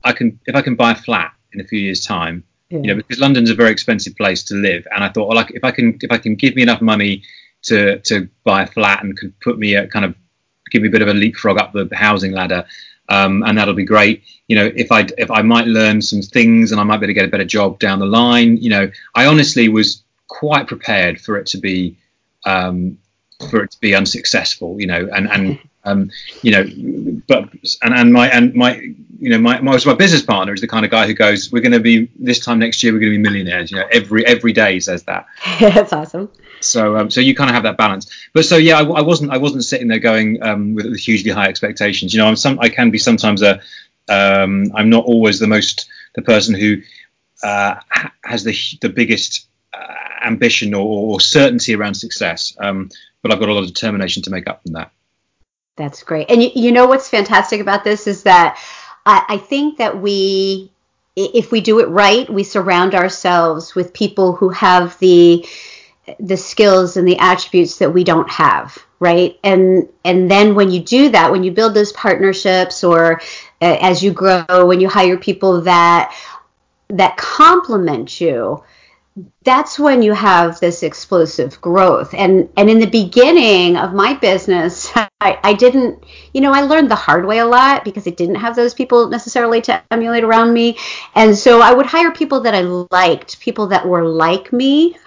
I 0.04 0.12
can, 0.12 0.38
if 0.46 0.54
I 0.54 0.62
can 0.62 0.76
buy 0.76 0.92
a 0.92 0.96
flat 0.96 1.32
in 1.52 1.60
a 1.60 1.64
few 1.64 1.80
years' 1.80 2.04
time, 2.04 2.44
yeah. 2.70 2.78
you 2.78 2.86
know, 2.88 2.96
because 2.96 3.18
London's 3.18 3.50
a 3.50 3.54
very 3.54 3.70
expensive 3.70 4.16
place 4.16 4.44
to 4.44 4.54
live, 4.54 4.86
and 4.94 5.02
I 5.02 5.08
thought, 5.08 5.28
well, 5.28 5.36
like, 5.36 5.50
if 5.52 5.64
I 5.64 5.70
can, 5.70 5.98
if 6.02 6.12
I 6.12 6.18
can 6.18 6.36
give 6.36 6.54
me 6.54 6.62
enough 6.62 6.80
money 6.80 7.22
to 7.62 7.98
to 8.00 8.28
buy 8.44 8.62
a 8.62 8.66
flat 8.66 9.02
and 9.02 9.16
could 9.18 9.38
put 9.40 9.58
me 9.58 9.74
a 9.74 9.88
kind 9.88 10.04
of 10.04 10.14
give 10.70 10.82
me 10.82 10.88
a 10.88 10.90
bit 10.90 11.02
of 11.02 11.08
a 11.08 11.14
leapfrog 11.14 11.58
up 11.58 11.72
the 11.72 11.88
housing 11.92 12.32
ladder, 12.32 12.66
um, 13.08 13.42
and 13.42 13.58
that'll 13.58 13.74
be 13.74 13.84
great. 13.84 14.22
You 14.46 14.56
know, 14.56 14.70
if 14.74 14.92
I 14.92 15.06
if 15.16 15.30
I 15.30 15.42
might 15.42 15.66
learn 15.66 16.02
some 16.02 16.22
things 16.22 16.72
and 16.72 16.80
I 16.80 16.84
might 16.84 16.98
be 16.98 17.06
able 17.06 17.10
to 17.10 17.14
get 17.14 17.24
a 17.24 17.28
better 17.28 17.44
job 17.44 17.78
down 17.78 17.98
the 17.98 18.06
line. 18.06 18.56
You 18.58 18.70
know, 18.70 18.90
I 19.14 19.26
honestly 19.26 19.68
was 19.68 20.02
quite 20.28 20.66
prepared 20.66 21.20
for 21.20 21.36
it 21.36 21.46
to 21.48 21.58
be 21.58 21.96
um, 22.44 22.98
for 23.50 23.62
it 23.64 23.70
to 23.72 23.80
be 23.80 23.94
unsuccessful, 23.94 24.80
you 24.80 24.86
know, 24.86 25.08
and 25.12 25.30
and 25.30 25.58
um, 25.84 26.10
you 26.42 26.52
know, 26.52 27.22
but 27.26 27.48
and 27.82 27.94
and 27.94 28.12
my 28.12 28.28
and 28.28 28.54
my 28.54 28.74
you 29.20 29.30
know, 29.30 29.38
my, 29.38 29.60
my 29.60 29.78
my 29.84 29.94
business 29.94 30.22
partner 30.22 30.52
is 30.52 30.60
the 30.60 30.68
kind 30.68 30.84
of 30.84 30.90
guy 30.90 31.06
who 31.06 31.14
goes, 31.14 31.50
"We're 31.50 31.62
going 31.62 31.72
to 31.72 31.80
be 31.80 32.08
this 32.18 32.38
time 32.38 32.58
next 32.58 32.82
year. 32.82 32.92
We're 32.92 33.00
going 33.00 33.12
to 33.12 33.18
be 33.18 33.22
millionaires." 33.22 33.70
You 33.70 33.78
know, 33.78 33.86
every 33.90 34.24
every 34.24 34.52
day 34.52 34.78
says 34.78 35.02
that. 35.04 35.26
That's 35.60 35.92
awesome. 35.92 36.30
So 36.60 36.96
um, 36.96 37.10
so 37.10 37.20
you 37.20 37.34
kind 37.34 37.50
of 37.50 37.54
have 37.54 37.64
that 37.64 37.76
balance. 37.76 38.10
But 38.32 38.44
so 38.44 38.56
yeah, 38.56 38.78
I, 38.78 38.82
I 38.82 39.00
wasn't 39.00 39.32
I 39.32 39.38
wasn't 39.38 39.64
sitting 39.64 39.88
there 39.88 39.98
going 39.98 40.42
um, 40.42 40.74
with, 40.74 40.86
with 40.86 41.00
hugely 41.00 41.30
high 41.30 41.48
expectations. 41.48 42.14
You 42.14 42.20
know, 42.20 42.26
I'm 42.26 42.36
some 42.36 42.58
I 42.60 42.68
can 42.68 42.90
be 42.90 42.98
sometimes 42.98 43.42
a 43.42 43.60
um, 44.08 44.70
I'm 44.74 44.90
not 44.90 45.04
always 45.04 45.38
the 45.38 45.46
most 45.46 45.88
the 46.14 46.22
person 46.22 46.54
who 46.54 46.82
uh, 47.42 47.76
has 48.24 48.44
the 48.44 48.56
the 48.80 48.88
biggest 48.88 49.48
uh, 49.74 49.94
ambition 50.22 50.74
or, 50.74 51.14
or, 51.14 51.20
certainty 51.20 51.74
around 51.74 51.94
success. 51.94 52.56
Um, 52.58 52.90
but 53.22 53.32
I've 53.32 53.40
got 53.40 53.48
a 53.48 53.52
lot 53.52 53.62
of 53.62 53.68
determination 53.68 54.22
to 54.24 54.30
make 54.30 54.48
up 54.48 54.62
from 54.62 54.72
that. 54.72 54.90
That's 55.76 56.02
great. 56.02 56.30
And 56.30 56.42
you, 56.42 56.50
you 56.54 56.72
know 56.72 56.86
what's 56.86 57.08
fantastic 57.08 57.60
about 57.60 57.84
this 57.84 58.06
is 58.06 58.24
that 58.24 58.60
I, 59.06 59.24
I 59.28 59.38
think 59.38 59.78
that 59.78 60.00
we, 60.00 60.72
if 61.16 61.52
we 61.52 61.60
do 61.60 61.80
it 61.80 61.88
right, 61.88 62.28
we 62.28 62.44
surround 62.44 62.94
ourselves 62.94 63.74
with 63.74 63.92
people 63.92 64.34
who 64.34 64.50
have 64.50 64.98
the 64.98 65.46
the 66.18 66.36
skills 66.36 66.96
and 66.96 67.06
the 67.06 67.18
attributes 67.18 67.78
that 67.78 67.92
we 67.92 68.02
don't 68.02 68.30
have 68.30 68.78
right 68.98 69.38
and 69.44 69.88
and 70.04 70.30
then 70.30 70.54
when 70.54 70.70
you 70.70 70.80
do 70.80 71.10
that 71.10 71.30
when 71.30 71.44
you 71.44 71.52
build 71.52 71.74
those 71.74 71.92
partnerships 71.92 72.82
or 72.82 73.20
uh, 73.60 73.76
as 73.80 74.02
you 74.02 74.12
grow 74.12 74.66
when 74.66 74.80
you 74.80 74.88
hire 74.88 75.18
people 75.18 75.60
that 75.60 76.14
that 76.88 77.16
complement 77.16 78.20
you 78.20 78.62
that's 79.44 79.78
when 79.78 80.02
you 80.02 80.12
have 80.12 80.60
this 80.60 80.82
explosive 80.82 81.60
growth. 81.60 82.14
And 82.14 82.48
and 82.56 82.68
in 82.68 82.78
the 82.78 82.86
beginning 82.86 83.76
of 83.76 83.92
my 83.94 84.14
business 84.14 84.90
I, 85.20 85.38
I 85.42 85.52
didn't 85.54 86.04
you 86.32 86.40
know 86.40 86.52
i 86.52 86.60
learned 86.60 86.90
the 86.90 86.94
hard 86.94 87.26
way 87.26 87.38
a 87.38 87.46
lot 87.46 87.84
because 87.84 88.06
i 88.06 88.10
didn't 88.10 88.36
have 88.36 88.54
those 88.54 88.72
people 88.72 89.08
necessarily 89.08 89.60
to 89.62 89.82
emulate 89.90 90.24
around 90.24 90.52
me. 90.52 90.78
And 91.14 91.36
so 91.36 91.60
i 91.60 91.72
would 91.72 91.86
hire 91.86 92.12
people 92.12 92.40
that 92.40 92.54
i 92.54 92.60
liked 92.62 93.40
people 93.40 93.66
that 93.68 93.86
were 93.86 94.04
like 94.04 94.52
me. 94.52 94.96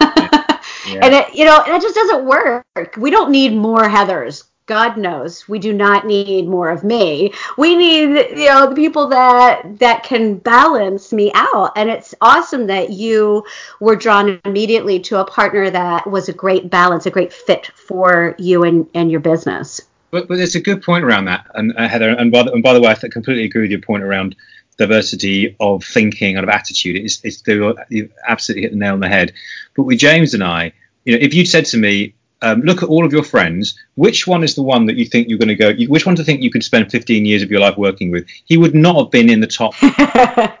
Yeah. 0.86 1.00
and 1.02 1.14
it, 1.14 1.34
you 1.34 1.44
know 1.44 1.62
that 1.64 1.80
just 1.80 1.94
doesn't 1.94 2.24
work. 2.24 2.64
We 2.96 3.10
don't 3.10 3.30
need 3.30 3.54
more 3.54 3.88
heathers 3.88 4.44
God 4.66 4.96
knows 4.96 5.48
we 5.48 5.58
do 5.58 5.72
not 5.72 6.06
need 6.06 6.48
more 6.48 6.70
of 6.70 6.84
me. 6.84 7.32
We 7.58 7.74
need, 7.74 8.10
you 8.38 8.46
know, 8.46 8.68
the 8.68 8.76
people 8.76 9.08
that 9.08 9.78
that 9.80 10.04
can 10.04 10.36
balance 10.36 11.12
me 11.12 11.32
out. 11.34 11.72
And 11.76 11.90
it's 11.90 12.14
awesome 12.20 12.66
that 12.68 12.90
you 12.90 13.44
were 13.80 13.96
drawn 13.96 14.40
immediately 14.44 15.00
to 15.00 15.18
a 15.18 15.24
partner 15.24 15.68
that 15.70 16.08
was 16.08 16.28
a 16.28 16.32
great 16.32 16.70
balance, 16.70 17.06
a 17.06 17.10
great 17.10 17.32
fit 17.32 17.66
for 17.74 18.36
you 18.38 18.62
and, 18.62 18.88
and 18.94 19.10
your 19.10 19.20
business. 19.20 19.80
But, 20.12 20.28
but 20.28 20.36
there's 20.36 20.54
a 20.54 20.60
good 20.60 20.82
point 20.82 21.04
around 21.04 21.24
that, 21.24 21.46
and 21.54 21.72
uh, 21.76 21.88
Heather. 21.88 22.10
And 22.10 22.30
by, 22.30 22.42
the, 22.44 22.52
and 22.52 22.62
by 22.62 22.74
the 22.74 22.80
way, 22.80 22.90
I 22.90 22.94
completely 22.94 23.44
agree 23.44 23.62
with 23.62 23.70
your 23.70 23.80
point 23.80 24.02
around 24.02 24.36
diversity 24.76 25.56
of 25.58 25.84
thinking 25.84 26.36
and 26.36 26.44
of 26.44 26.50
attitude. 26.50 26.96
It's, 26.96 27.20
it's 27.24 27.42
you 27.46 28.10
absolutely 28.28 28.62
hit 28.62 28.72
the 28.72 28.78
nail 28.78 28.94
on 28.94 29.00
the 29.00 29.08
head. 29.08 29.32
But 29.74 29.84
with 29.84 29.98
James 29.98 30.34
and 30.34 30.44
I, 30.44 30.72
you 31.04 31.16
know, 31.16 31.22
if 31.22 31.34
you'd 31.34 31.48
said 31.48 31.64
to 31.66 31.78
me, 31.78 32.14
um, 32.42 32.60
look 32.60 32.82
at 32.82 32.88
all 32.88 33.06
of 33.06 33.12
your 33.12 33.22
friends. 33.22 33.78
Which 33.94 34.26
one 34.26 34.42
is 34.42 34.54
the 34.54 34.62
one 34.62 34.86
that 34.86 34.96
you 34.96 35.06
think 35.06 35.28
you're 35.28 35.38
going 35.38 35.48
to 35.48 35.54
go? 35.54 35.72
Which 35.86 36.04
one 36.04 36.14
do 36.14 36.20
you 36.20 36.26
think 36.26 36.42
you 36.42 36.50
could 36.50 36.64
spend 36.64 36.90
15 36.90 37.24
years 37.24 37.42
of 37.42 37.50
your 37.50 37.60
life 37.60 37.76
working 37.78 38.10
with? 38.10 38.26
He 38.44 38.56
would 38.56 38.74
not 38.74 38.96
have 38.96 39.10
been 39.10 39.30
in 39.30 39.40
the 39.40 39.46
top. 39.46 39.74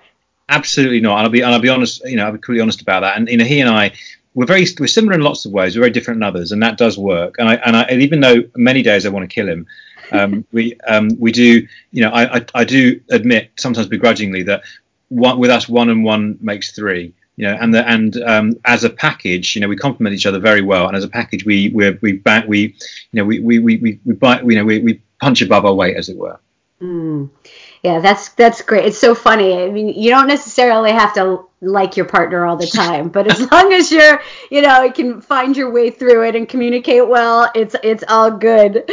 Absolutely 0.48 1.00
not. 1.00 1.18
And 1.18 1.26
I'll 1.26 1.30
be 1.30 1.40
and 1.42 1.52
I'll 1.52 1.60
be 1.60 1.68
honest. 1.68 2.02
You 2.04 2.16
know, 2.16 2.26
I'll 2.26 2.32
be 2.32 2.38
completely 2.38 2.62
honest 2.62 2.82
about 2.82 3.00
that. 3.00 3.16
And 3.16 3.28
you 3.28 3.36
know, 3.36 3.44
he 3.44 3.60
and 3.60 3.70
I. 3.70 3.92
We're 4.34 4.46
very 4.46 4.64
we're 4.80 4.86
similar 4.86 5.12
in 5.12 5.20
lots 5.20 5.44
of 5.44 5.52
ways. 5.52 5.76
We're 5.76 5.82
very 5.82 5.90
different 5.90 6.16
in 6.18 6.22
others, 6.22 6.52
and 6.52 6.62
that 6.62 6.78
does 6.78 6.96
work. 6.96 7.34
And 7.38 7.50
I 7.50 7.54
and, 7.56 7.76
I, 7.76 7.82
and 7.82 8.00
even 8.00 8.20
though 8.20 8.42
many 8.56 8.82
days 8.82 9.04
I 9.04 9.10
want 9.10 9.28
to 9.28 9.34
kill 9.34 9.46
him, 9.46 9.66
um, 10.10 10.46
we 10.52 10.78
um, 10.86 11.10
we 11.18 11.32
do. 11.32 11.66
You 11.90 12.02
know, 12.02 12.10
I, 12.10 12.38
I, 12.38 12.46
I 12.54 12.64
do 12.64 12.98
admit 13.10 13.50
sometimes 13.56 13.88
begrudgingly 13.88 14.44
that 14.44 14.62
one, 15.10 15.38
with 15.38 15.50
us 15.50 15.68
one 15.68 15.90
and 15.90 16.02
one 16.02 16.38
makes 16.40 16.72
three 16.72 17.12
you 17.36 17.46
know, 17.46 17.56
and 17.60 17.74
the, 17.74 17.88
and 17.88 18.16
um, 18.22 18.52
as 18.64 18.84
a 18.84 18.90
package, 18.90 19.54
you 19.54 19.60
know, 19.62 19.68
we 19.68 19.76
complement 19.76 20.14
each 20.14 20.26
other 20.26 20.38
very 20.38 20.62
well. 20.62 20.86
And 20.86 20.96
as 20.96 21.04
a 21.04 21.08
package, 21.08 21.44
we 21.44 21.70
we 21.70 21.90
we 22.02 22.12
back 22.12 22.46
we 22.46 22.60
you 22.60 22.74
know 23.12 23.24
we 23.24 23.40
we 23.40 23.58
we 23.58 23.76
we, 23.78 24.00
we 24.04 24.14
buy 24.14 24.40
you 24.40 24.54
know 24.56 24.64
we, 24.64 24.80
we 24.80 25.00
punch 25.20 25.40
above 25.42 25.64
our 25.64 25.74
weight, 25.74 25.96
as 25.96 26.08
it 26.08 26.16
were. 26.16 26.38
Mm. 26.80 27.30
Yeah, 27.82 28.00
that's 28.00 28.28
that's 28.30 28.62
great. 28.62 28.86
It's 28.86 28.98
so 28.98 29.14
funny. 29.14 29.62
I 29.62 29.70
mean, 29.70 29.88
you 29.88 30.10
don't 30.10 30.28
necessarily 30.28 30.92
have 30.92 31.14
to 31.14 31.46
like 31.60 31.96
your 31.96 32.06
partner 32.06 32.44
all 32.44 32.56
the 32.56 32.66
time, 32.66 33.08
but 33.08 33.30
as 33.30 33.40
long 33.52 33.72
as 33.72 33.90
you're, 33.90 34.20
you 34.50 34.62
know, 34.62 34.82
you 34.82 34.92
can 34.92 35.20
find 35.20 35.56
your 35.56 35.70
way 35.72 35.90
through 35.90 36.28
it 36.28 36.36
and 36.36 36.48
communicate 36.48 37.08
well, 37.08 37.50
it's 37.54 37.74
it's 37.82 38.04
all 38.08 38.30
good. 38.30 38.88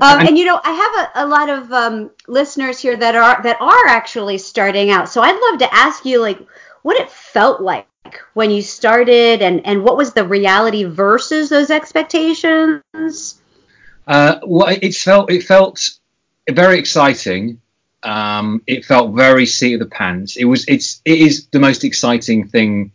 Um, 0.00 0.26
and 0.26 0.38
you 0.38 0.46
know, 0.46 0.58
I 0.64 0.72
have 0.72 1.24
a, 1.24 1.26
a 1.26 1.26
lot 1.26 1.50
of 1.50 1.72
um, 1.72 2.10
listeners 2.26 2.78
here 2.78 2.96
that 2.96 3.14
are 3.14 3.42
that 3.42 3.60
are 3.60 3.86
actually 3.86 4.38
starting 4.38 4.90
out. 4.90 5.08
So 5.08 5.20
I'd 5.20 5.38
love 5.50 5.58
to 5.58 5.74
ask 5.74 6.06
you, 6.06 6.20
like, 6.20 6.38
what 6.82 7.00
it 7.00 7.10
felt 7.10 7.60
like 7.60 7.86
when 8.34 8.50
you 8.50 8.62
started 8.62 9.42
and, 9.42 9.64
and 9.66 9.82
what 9.84 9.96
was 9.96 10.12
the 10.12 10.26
reality 10.26 10.84
versus 10.84 11.48
those 11.48 11.70
expectations? 11.70 13.40
Uh, 14.06 14.40
well, 14.44 14.76
it 14.80 14.94
felt 14.94 15.30
it 15.30 15.44
felt 15.44 15.98
very 16.50 16.78
exciting. 16.78 17.60
Um, 18.02 18.62
it 18.66 18.84
felt 18.84 19.14
very 19.14 19.46
seat 19.46 19.74
of 19.74 19.80
the 19.80 19.86
pants. 19.86 20.36
It 20.36 20.44
was 20.44 20.64
it's 20.66 21.00
it 21.04 21.18
is 21.18 21.46
the 21.46 21.60
most 21.60 21.84
exciting 21.84 22.48
thing 22.48 22.92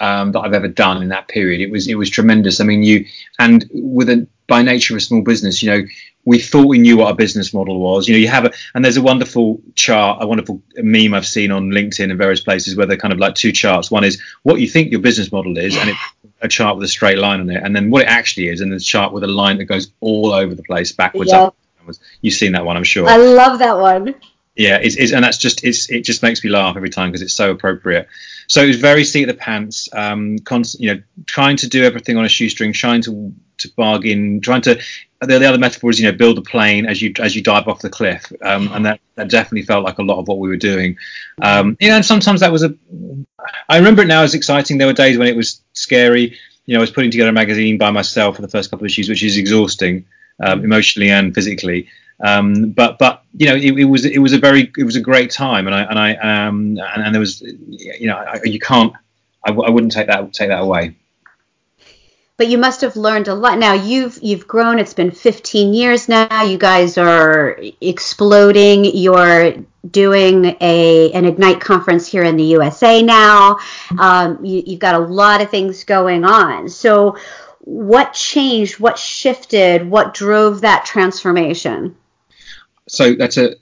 um, 0.00 0.32
that 0.32 0.40
I've 0.40 0.54
ever 0.54 0.68
done 0.68 1.02
in 1.02 1.08
that 1.10 1.28
period. 1.28 1.60
It 1.60 1.70
was 1.70 1.86
it 1.86 1.94
was 1.94 2.10
tremendous. 2.10 2.60
I 2.60 2.64
mean, 2.64 2.82
you 2.82 3.06
and 3.38 3.64
with 3.72 4.08
a 4.08 4.26
by 4.48 4.62
nature 4.62 4.94
of 4.94 4.98
a 4.98 5.00
small 5.00 5.22
business, 5.22 5.62
you 5.62 5.70
know, 5.70 5.86
we 6.28 6.38
thought 6.38 6.66
we 6.66 6.76
knew 6.76 6.98
what 6.98 7.06
our 7.06 7.14
business 7.14 7.54
model 7.54 7.80
was. 7.80 8.06
You 8.06 8.14
know, 8.14 8.18
you 8.18 8.28
have 8.28 8.44
a, 8.44 8.52
and 8.74 8.84
there's 8.84 8.98
a 8.98 9.02
wonderful 9.02 9.62
chart, 9.74 10.18
a 10.20 10.26
wonderful 10.26 10.60
meme 10.76 11.14
I've 11.14 11.26
seen 11.26 11.50
on 11.50 11.70
LinkedIn 11.70 12.10
and 12.10 12.18
various 12.18 12.42
places 12.42 12.76
where 12.76 12.86
they're 12.86 12.98
kind 12.98 13.14
of 13.14 13.18
like 13.18 13.34
two 13.34 13.50
charts. 13.50 13.90
One 13.90 14.04
is 14.04 14.20
what 14.42 14.60
you 14.60 14.68
think 14.68 14.90
your 14.90 15.00
business 15.00 15.32
model 15.32 15.56
is, 15.56 15.74
and 15.74 15.88
it's 15.88 16.00
a 16.42 16.48
chart 16.48 16.76
with 16.76 16.84
a 16.84 16.88
straight 16.88 17.16
line 17.16 17.40
on 17.40 17.48
it, 17.48 17.62
and 17.64 17.74
then 17.74 17.88
what 17.88 18.02
it 18.02 18.08
actually 18.08 18.48
is, 18.48 18.60
and 18.60 18.70
the 18.70 18.78
chart 18.78 19.14
with 19.14 19.24
a 19.24 19.26
line 19.26 19.56
that 19.56 19.64
goes 19.64 19.90
all 20.00 20.32
over 20.34 20.54
the 20.54 20.62
place, 20.64 20.92
backwards, 20.92 21.30
yep. 21.30 21.40
up. 21.40 21.56
You've 22.20 22.34
seen 22.34 22.52
that 22.52 22.66
one, 22.66 22.76
I'm 22.76 22.84
sure. 22.84 23.08
I 23.08 23.16
love 23.16 23.58
that 23.60 23.78
one. 23.78 24.14
Yeah, 24.54 24.76
it's, 24.76 24.96
it's, 24.96 25.12
and 25.12 25.24
that's 25.24 25.38
just 25.38 25.64
it's, 25.64 25.88
it 25.88 26.04
just 26.04 26.22
makes 26.22 26.44
me 26.44 26.50
laugh 26.50 26.76
every 26.76 26.90
time 26.90 27.10
because 27.10 27.22
it's 27.22 27.32
so 27.32 27.52
appropriate. 27.52 28.06
So 28.48 28.62
it 28.62 28.66
was 28.66 28.76
very 28.76 29.04
seat 29.04 29.22
of 29.22 29.28
the 29.28 29.40
pants, 29.40 29.88
um, 29.94 30.40
const, 30.40 30.78
you 30.78 30.92
know, 30.92 31.02
trying 31.24 31.56
to 31.58 31.68
do 31.68 31.84
everything 31.84 32.18
on 32.18 32.26
a 32.26 32.28
shoestring, 32.28 32.74
trying 32.74 33.00
to 33.02 33.32
to 33.58 33.72
bargain, 33.76 34.42
trying 34.42 34.62
to. 34.62 34.78
The, 35.20 35.38
the 35.38 35.48
other 35.48 35.58
metaphor 35.58 35.90
is, 35.90 35.98
you 35.98 36.10
know, 36.10 36.16
build 36.16 36.38
a 36.38 36.42
plane 36.42 36.86
as 36.86 37.02
you 37.02 37.12
as 37.18 37.34
you 37.34 37.42
dive 37.42 37.66
off 37.66 37.80
the 37.80 37.90
cliff, 37.90 38.32
um, 38.42 38.70
and 38.72 38.86
that, 38.86 39.00
that 39.16 39.28
definitely 39.28 39.62
felt 39.62 39.84
like 39.84 39.98
a 39.98 40.02
lot 40.02 40.20
of 40.20 40.28
what 40.28 40.38
we 40.38 40.48
were 40.48 40.56
doing. 40.56 40.96
Um, 41.42 41.76
you 41.80 41.88
know, 41.88 41.96
and 41.96 42.04
sometimes 42.04 42.40
that 42.40 42.52
was 42.52 42.62
a. 42.62 42.74
I 43.68 43.78
remember 43.78 44.02
it 44.02 44.06
now 44.06 44.22
as 44.22 44.34
exciting. 44.34 44.78
There 44.78 44.86
were 44.86 44.92
days 44.92 45.18
when 45.18 45.26
it 45.26 45.36
was 45.36 45.60
scary. 45.72 46.38
You 46.66 46.74
know, 46.74 46.80
I 46.80 46.82
was 46.82 46.90
putting 46.92 47.10
together 47.10 47.30
a 47.30 47.32
magazine 47.32 47.78
by 47.78 47.90
myself 47.90 48.36
for 48.36 48.42
the 48.42 48.48
first 48.48 48.70
couple 48.70 48.84
of 48.84 48.90
issues, 48.90 49.08
which 49.08 49.24
is 49.24 49.38
exhausting, 49.38 50.04
um, 50.40 50.62
emotionally 50.64 51.10
and 51.10 51.34
physically. 51.34 51.88
Um, 52.20 52.70
but 52.70 52.98
but 52.98 53.22
you 53.36 53.46
know 53.46 53.54
it, 53.54 53.78
it, 53.78 53.84
was 53.84 54.04
it 54.04 54.18
was 54.18 54.32
a 54.32 54.38
very 54.38 54.72
it 54.76 54.82
was 54.82 54.96
a 54.96 55.00
great 55.00 55.30
time 55.30 55.66
and 55.68 55.74
I 55.74 55.82
and 55.82 55.98
I 55.98 56.14
um 56.14 56.78
and, 56.78 57.04
and 57.04 57.14
there 57.14 57.20
was 57.20 57.40
you 57.42 58.08
know 58.08 58.16
I, 58.16 58.40
you 58.42 58.58
can't 58.58 58.92
I 59.44 59.50
w- 59.50 59.64
I 59.64 59.70
wouldn't 59.70 59.92
take 59.92 60.08
that 60.08 60.32
take 60.32 60.48
that 60.48 60.60
away 60.60 60.96
but 62.38 62.46
you 62.46 62.56
must 62.56 62.80
have 62.80 62.96
learned 62.96 63.26
a 63.26 63.34
lot. 63.34 63.58
Now 63.58 63.74
you've 63.74 64.18
you've 64.22 64.46
grown. 64.46 64.78
It's 64.78 64.94
been 64.94 65.10
15 65.10 65.74
years 65.74 66.08
now. 66.08 66.44
You 66.44 66.56
guys 66.56 66.96
are 66.96 67.58
exploding. 67.80 68.84
You're 68.84 69.56
doing 69.90 70.56
a 70.60 71.12
an 71.12 71.24
Ignite 71.24 71.60
conference 71.60 72.06
here 72.06 72.22
in 72.22 72.36
the 72.36 72.44
USA 72.44 73.02
now. 73.02 73.58
Um, 73.98 74.42
you, 74.44 74.62
you've 74.64 74.80
got 74.80 74.94
a 74.94 75.00
lot 75.00 75.42
of 75.42 75.50
things 75.50 75.82
going 75.82 76.24
on. 76.24 76.68
So, 76.68 77.18
what 77.60 78.12
changed? 78.12 78.78
What 78.78 78.98
shifted? 78.98 79.90
What 79.90 80.14
drove 80.14 80.60
that 80.60 80.86
transformation? 80.86 81.96
So 82.86 83.14
that's 83.14 83.36
a 83.36 83.56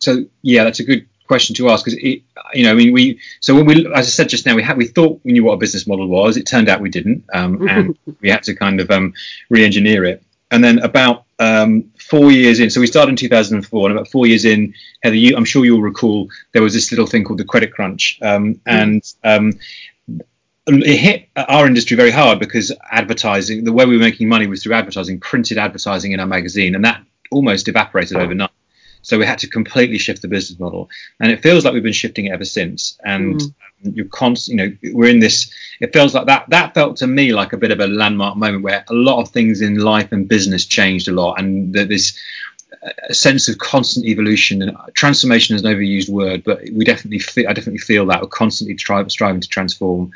so 0.00 0.24
yeah, 0.42 0.64
that's 0.64 0.80
a 0.80 0.84
good 0.84 1.06
question 1.26 1.54
to 1.56 1.70
ask 1.70 1.84
because 1.84 1.98
it, 1.98 2.22
you 2.54 2.64
know, 2.64 2.70
I 2.70 2.74
mean, 2.74 2.92
we 2.92 3.20
so 3.40 3.54
when 3.54 3.66
we, 3.66 3.86
as 3.94 4.06
I 4.06 4.10
said 4.10 4.28
just 4.28 4.46
now, 4.46 4.54
we 4.54 4.62
had 4.62 4.76
we 4.76 4.86
thought 4.86 5.20
we 5.24 5.32
knew 5.32 5.44
what 5.44 5.52
a 5.52 5.58
business 5.58 5.86
model 5.86 6.08
was. 6.08 6.36
It 6.36 6.46
turned 6.46 6.68
out 6.68 6.80
we 6.80 6.90
didn't, 6.90 7.24
um, 7.32 7.68
and 7.68 7.98
we 8.20 8.30
had 8.30 8.42
to 8.44 8.54
kind 8.54 8.80
of 8.80 8.90
um, 8.90 9.14
re-engineer 9.50 10.04
it. 10.04 10.22
And 10.50 10.62
then 10.62 10.78
about 10.78 11.24
um, 11.40 11.90
four 11.98 12.30
years 12.30 12.60
in, 12.60 12.70
so 12.70 12.80
we 12.80 12.86
started 12.86 13.10
in 13.10 13.16
2004, 13.16 13.88
and 13.88 13.98
about 13.98 14.08
four 14.08 14.26
years 14.26 14.44
in, 14.44 14.74
Heather, 15.02 15.16
you, 15.16 15.36
I'm 15.36 15.44
sure 15.44 15.64
you'll 15.64 15.82
recall 15.82 16.28
there 16.52 16.62
was 16.62 16.72
this 16.72 16.92
little 16.92 17.06
thing 17.06 17.24
called 17.24 17.40
the 17.40 17.44
credit 17.44 17.72
crunch, 17.72 18.18
um, 18.22 18.60
and 18.64 19.02
um, 19.24 19.54
it 20.68 20.96
hit 20.96 21.28
our 21.36 21.66
industry 21.66 21.96
very 21.96 22.10
hard 22.10 22.38
because 22.38 22.72
advertising, 22.90 23.64
the 23.64 23.72
way 23.72 23.86
we 23.86 23.96
were 23.96 24.02
making 24.02 24.28
money 24.28 24.46
was 24.46 24.62
through 24.62 24.74
advertising, 24.74 25.20
printed 25.20 25.58
advertising 25.58 26.12
in 26.12 26.20
our 26.20 26.26
magazine, 26.26 26.74
and 26.74 26.84
that 26.84 27.02
almost 27.30 27.68
evaporated 27.68 28.16
overnight. 28.16 28.50
So 29.06 29.20
we 29.20 29.24
had 29.24 29.38
to 29.38 29.46
completely 29.46 29.98
shift 29.98 30.20
the 30.20 30.26
business 30.26 30.58
model, 30.58 30.90
and 31.20 31.30
it 31.30 31.40
feels 31.40 31.64
like 31.64 31.72
we've 31.72 31.82
been 31.82 31.92
shifting 31.92 32.26
it 32.26 32.32
ever 32.32 32.44
since. 32.44 32.98
And 33.04 33.40
mm. 33.40 33.52
you're 33.82 34.06
constant, 34.06 34.58
you 34.58 34.66
know, 34.66 34.94
we're 34.96 35.10
in 35.10 35.20
this. 35.20 35.48
It 35.78 35.92
feels 35.92 36.12
like 36.12 36.26
that. 36.26 36.50
That 36.50 36.74
felt 36.74 36.96
to 36.96 37.06
me 37.06 37.32
like 37.32 37.52
a 37.52 37.56
bit 37.56 37.70
of 37.70 37.78
a 37.78 37.86
landmark 37.86 38.36
moment 38.36 38.64
where 38.64 38.84
a 38.88 38.94
lot 38.94 39.22
of 39.22 39.28
things 39.28 39.60
in 39.60 39.76
life 39.76 40.10
and 40.10 40.28
business 40.28 40.66
changed 40.66 41.06
a 41.06 41.12
lot, 41.12 41.38
and 41.38 41.72
this 41.72 42.18
a 43.08 43.14
sense 43.14 43.48
of 43.48 43.58
constant 43.58 44.06
evolution 44.06 44.60
and 44.60 44.76
transformation 44.94 45.54
is 45.54 45.62
an 45.62 45.72
overused 45.72 46.08
word, 46.08 46.42
but 46.42 46.62
we 46.72 46.84
definitely 46.84 47.20
feel, 47.20 47.48
I 47.48 47.52
definitely 47.52 47.78
feel 47.78 48.06
that 48.06 48.20
we're 48.20 48.28
constantly 48.28 48.74
try, 48.74 49.06
striving 49.06 49.40
to 49.40 49.48
transform. 49.48 50.10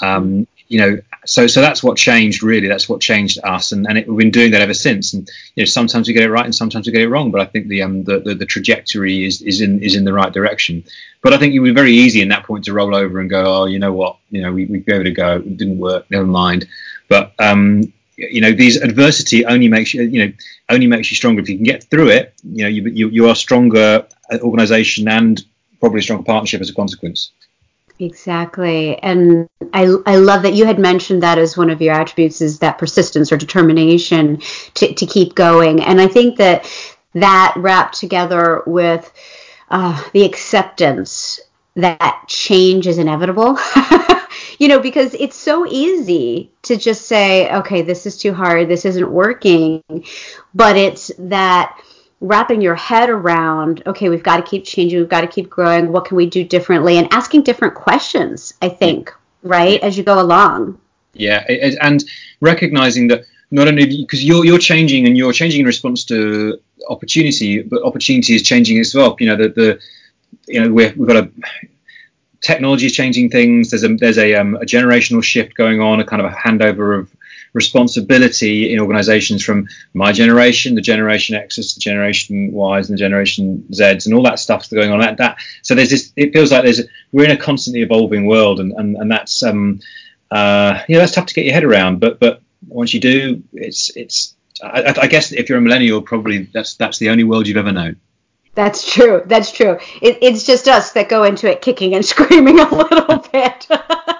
Um, 0.00 0.46
you 0.68 0.78
know, 0.78 1.00
so 1.24 1.46
so 1.46 1.60
that's 1.60 1.82
what 1.82 1.96
changed 1.96 2.42
really. 2.42 2.68
That's 2.68 2.88
what 2.88 3.00
changed 3.00 3.38
us, 3.42 3.72
and, 3.72 3.86
and 3.86 3.98
it, 3.98 4.06
we've 4.06 4.18
been 4.18 4.30
doing 4.30 4.52
that 4.52 4.60
ever 4.60 4.74
since. 4.74 5.14
And 5.14 5.28
you 5.54 5.62
know, 5.62 5.66
sometimes 5.66 6.06
we 6.06 6.14
get 6.14 6.22
it 6.22 6.30
right, 6.30 6.44
and 6.44 6.54
sometimes 6.54 6.86
we 6.86 6.92
get 6.92 7.02
it 7.02 7.08
wrong. 7.08 7.30
But 7.30 7.40
I 7.40 7.46
think 7.46 7.68
the 7.68 7.82
um 7.82 8.04
the, 8.04 8.20
the, 8.20 8.34
the 8.34 8.46
trajectory 8.46 9.24
is, 9.24 9.40
is 9.42 9.60
in 9.62 9.82
is 9.82 9.96
in 9.96 10.04
the 10.04 10.12
right 10.12 10.32
direction. 10.32 10.84
But 11.22 11.32
I 11.32 11.38
think 11.38 11.54
it 11.54 11.58
would 11.58 11.68
be 11.68 11.74
very 11.74 11.92
easy 11.92 12.20
in 12.20 12.28
that 12.28 12.44
point 12.44 12.64
to 12.66 12.72
roll 12.72 12.94
over 12.94 13.18
and 13.18 13.28
go, 13.28 13.62
oh, 13.62 13.64
you 13.64 13.78
know 13.78 13.92
what, 13.92 14.18
you 14.30 14.42
know, 14.42 14.52
we 14.52 14.66
we 14.66 14.78
gave 14.80 15.00
it 15.00 15.06
a 15.06 15.10
go, 15.10 15.36
it 15.36 15.56
didn't 15.56 15.78
work, 15.78 16.10
never 16.10 16.26
mind. 16.26 16.68
But 17.08 17.32
um, 17.38 17.92
you 18.16 18.40
know, 18.40 18.52
these 18.52 18.76
adversity 18.76 19.46
only 19.46 19.68
makes 19.68 19.94
you 19.94 20.02
you 20.02 20.26
know 20.26 20.32
only 20.68 20.86
makes 20.86 21.10
you 21.10 21.16
stronger 21.16 21.40
if 21.40 21.48
you 21.48 21.56
can 21.56 21.64
get 21.64 21.84
through 21.84 22.10
it. 22.10 22.34
You 22.44 22.64
know, 22.64 22.68
you 22.68 22.82
you, 22.88 23.08
you 23.08 23.28
are 23.28 23.34
stronger 23.34 24.06
uh, 24.30 24.38
organisation 24.40 25.08
and 25.08 25.42
probably 25.80 26.00
a 26.00 26.02
stronger 26.02 26.24
partnership 26.24 26.60
as 26.60 26.68
a 26.68 26.74
consequence. 26.74 27.30
Exactly. 28.00 28.96
And 28.98 29.48
I, 29.72 29.92
I 30.06 30.16
love 30.16 30.42
that 30.42 30.54
you 30.54 30.66
had 30.66 30.78
mentioned 30.78 31.22
that 31.24 31.38
as 31.38 31.56
one 31.56 31.68
of 31.68 31.82
your 31.82 31.94
attributes 31.94 32.40
is 32.40 32.60
that 32.60 32.78
persistence 32.78 33.32
or 33.32 33.36
determination 33.36 34.40
to, 34.74 34.94
to 34.94 35.06
keep 35.06 35.34
going. 35.34 35.82
And 35.82 36.00
I 36.00 36.06
think 36.06 36.36
that 36.38 36.70
that 37.14 37.54
wrapped 37.56 37.98
together 37.98 38.62
with 38.66 39.12
uh, 39.70 40.00
the 40.12 40.24
acceptance 40.24 41.40
that 41.74 42.24
change 42.28 42.86
is 42.86 42.98
inevitable. 42.98 43.58
you 44.58 44.68
know, 44.68 44.78
because 44.78 45.14
it's 45.14 45.36
so 45.36 45.66
easy 45.66 46.52
to 46.62 46.76
just 46.76 47.06
say, 47.06 47.52
okay, 47.52 47.82
this 47.82 48.06
is 48.06 48.16
too 48.16 48.32
hard, 48.32 48.68
this 48.68 48.84
isn't 48.84 49.10
working. 49.10 49.82
But 50.54 50.76
it's 50.76 51.10
that 51.18 51.80
wrapping 52.20 52.60
your 52.60 52.74
head 52.74 53.10
around 53.10 53.82
okay 53.86 54.08
we've 54.08 54.22
got 54.22 54.38
to 54.38 54.42
keep 54.42 54.64
changing 54.64 54.98
we've 54.98 55.08
got 55.08 55.20
to 55.20 55.28
keep 55.28 55.48
growing 55.48 55.92
what 55.92 56.04
can 56.04 56.16
we 56.16 56.26
do 56.26 56.42
differently 56.42 56.98
and 56.98 57.12
asking 57.12 57.42
different 57.42 57.74
questions 57.74 58.54
i 58.60 58.68
think 58.68 59.12
right 59.42 59.80
as 59.82 59.96
you 59.96 60.02
go 60.02 60.20
along. 60.20 60.78
Yeah 61.14 61.44
and 61.80 62.04
recognizing 62.40 63.08
that 63.08 63.24
not 63.50 63.68
only 63.68 63.86
because 63.86 64.24
you're 64.24 64.44
you're 64.44 64.58
changing 64.58 65.06
and 65.06 65.16
you're 65.16 65.32
changing 65.32 65.60
in 65.60 65.66
response 65.66 66.04
to 66.04 66.60
opportunity 66.88 67.62
but 67.62 67.82
opportunity 67.82 68.34
is 68.34 68.42
changing 68.42 68.78
as 68.78 68.94
well 68.94 69.16
you 69.18 69.26
know 69.26 69.36
the 69.36 69.48
the 69.48 69.80
you 70.46 70.60
know 70.60 70.72
we've, 70.72 70.96
we've 70.96 71.08
got 71.08 71.16
a 71.16 71.30
technology 72.40 72.86
is 72.86 72.92
changing 72.92 73.30
things 73.30 73.70
there's 73.70 73.84
a 73.84 73.94
there's 73.96 74.18
a, 74.18 74.34
um, 74.34 74.54
a 74.56 74.64
generational 74.64 75.22
shift 75.22 75.54
going 75.54 75.80
on 75.80 76.00
a 76.00 76.04
kind 76.04 76.20
of 76.22 76.30
a 76.30 76.34
handover 76.34 76.98
of 76.98 77.12
responsibility 77.52 78.72
in 78.72 78.80
organizations 78.80 79.44
from 79.44 79.68
my 79.94 80.12
generation, 80.12 80.74
the 80.74 80.80
generation 80.80 81.36
X's, 81.36 81.74
the 81.74 81.80
generation 81.80 82.52
Y's, 82.52 82.88
and 82.88 82.98
the 82.98 83.00
generation 83.00 83.72
Z's, 83.72 84.06
and 84.06 84.14
all 84.14 84.22
that 84.22 84.38
stuff's 84.38 84.68
going 84.68 84.90
on. 84.90 85.00
That, 85.00 85.18
that 85.18 85.38
so 85.62 85.74
there's 85.74 85.90
this. 85.90 86.12
It 86.16 86.32
feels 86.32 86.52
like 86.52 86.64
there's 86.64 86.82
we're 87.12 87.24
in 87.24 87.30
a 87.30 87.36
constantly 87.36 87.82
evolving 87.82 88.26
world, 88.26 88.60
and 88.60 88.72
and, 88.72 88.96
and 88.96 89.10
that's 89.10 89.42
um 89.42 89.80
uh 90.30 90.80
you 90.88 90.94
know 90.94 91.00
that's 91.00 91.12
tough 91.12 91.26
to 91.26 91.34
get 91.34 91.44
your 91.44 91.54
head 91.54 91.64
around. 91.64 92.00
But 92.00 92.20
but 92.20 92.42
once 92.66 92.92
you 92.94 93.00
do, 93.00 93.42
it's 93.52 93.96
it's 93.96 94.34
I, 94.62 94.94
I 95.02 95.06
guess 95.06 95.32
if 95.32 95.48
you're 95.48 95.58
a 95.58 95.62
millennial, 95.62 96.02
probably 96.02 96.44
that's 96.52 96.74
that's 96.74 96.98
the 96.98 97.10
only 97.10 97.24
world 97.24 97.46
you've 97.46 97.56
ever 97.56 97.72
known. 97.72 97.96
That's 98.58 98.92
true. 98.92 99.22
That's 99.24 99.52
true. 99.52 99.78
It, 100.02 100.18
it's 100.20 100.42
just 100.42 100.66
us 100.66 100.90
that 100.94 101.08
go 101.08 101.22
into 101.22 101.48
it 101.48 101.62
kicking 101.62 101.94
and 101.94 102.04
screaming 102.12 102.58
a 102.58 102.68
little 102.68 103.18
bit. 103.32 103.68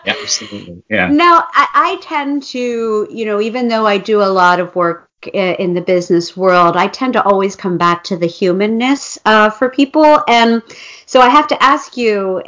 absolutely. 0.07 0.81
Yeah. 0.89 1.09
Now, 1.09 1.49
I, 1.53 1.67
I, 1.75 1.99
tend 2.03 2.45
to, 2.45 3.09
you 3.11 3.25
know, 3.25 3.41
even 3.41 3.67
though 3.67 3.85
I 3.85 3.99
do 3.99 4.23
a 4.23 4.31
lot 4.31 4.61
of 4.61 4.77
work 4.77 5.11
in 5.35 5.75
the 5.75 5.81
business 5.81 6.37
world, 6.37 6.77
I 6.77 6.87
tend 6.87 7.15
to 7.15 7.25
always 7.25 7.57
come 7.57 7.79
back 7.79 8.05
to 8.05 8.17
the 8.17 8.29
humanness 8.29 9.19
uh, 9.25 9.51
for 9.51 9.71
people. 9.71 10.23
And 10.29 10.63
so 11.07 11.21
I 11.21 11.31
have 11.31 11.49
to 11.49 11.61
ask 11.61 11.97
you 11.97 12.41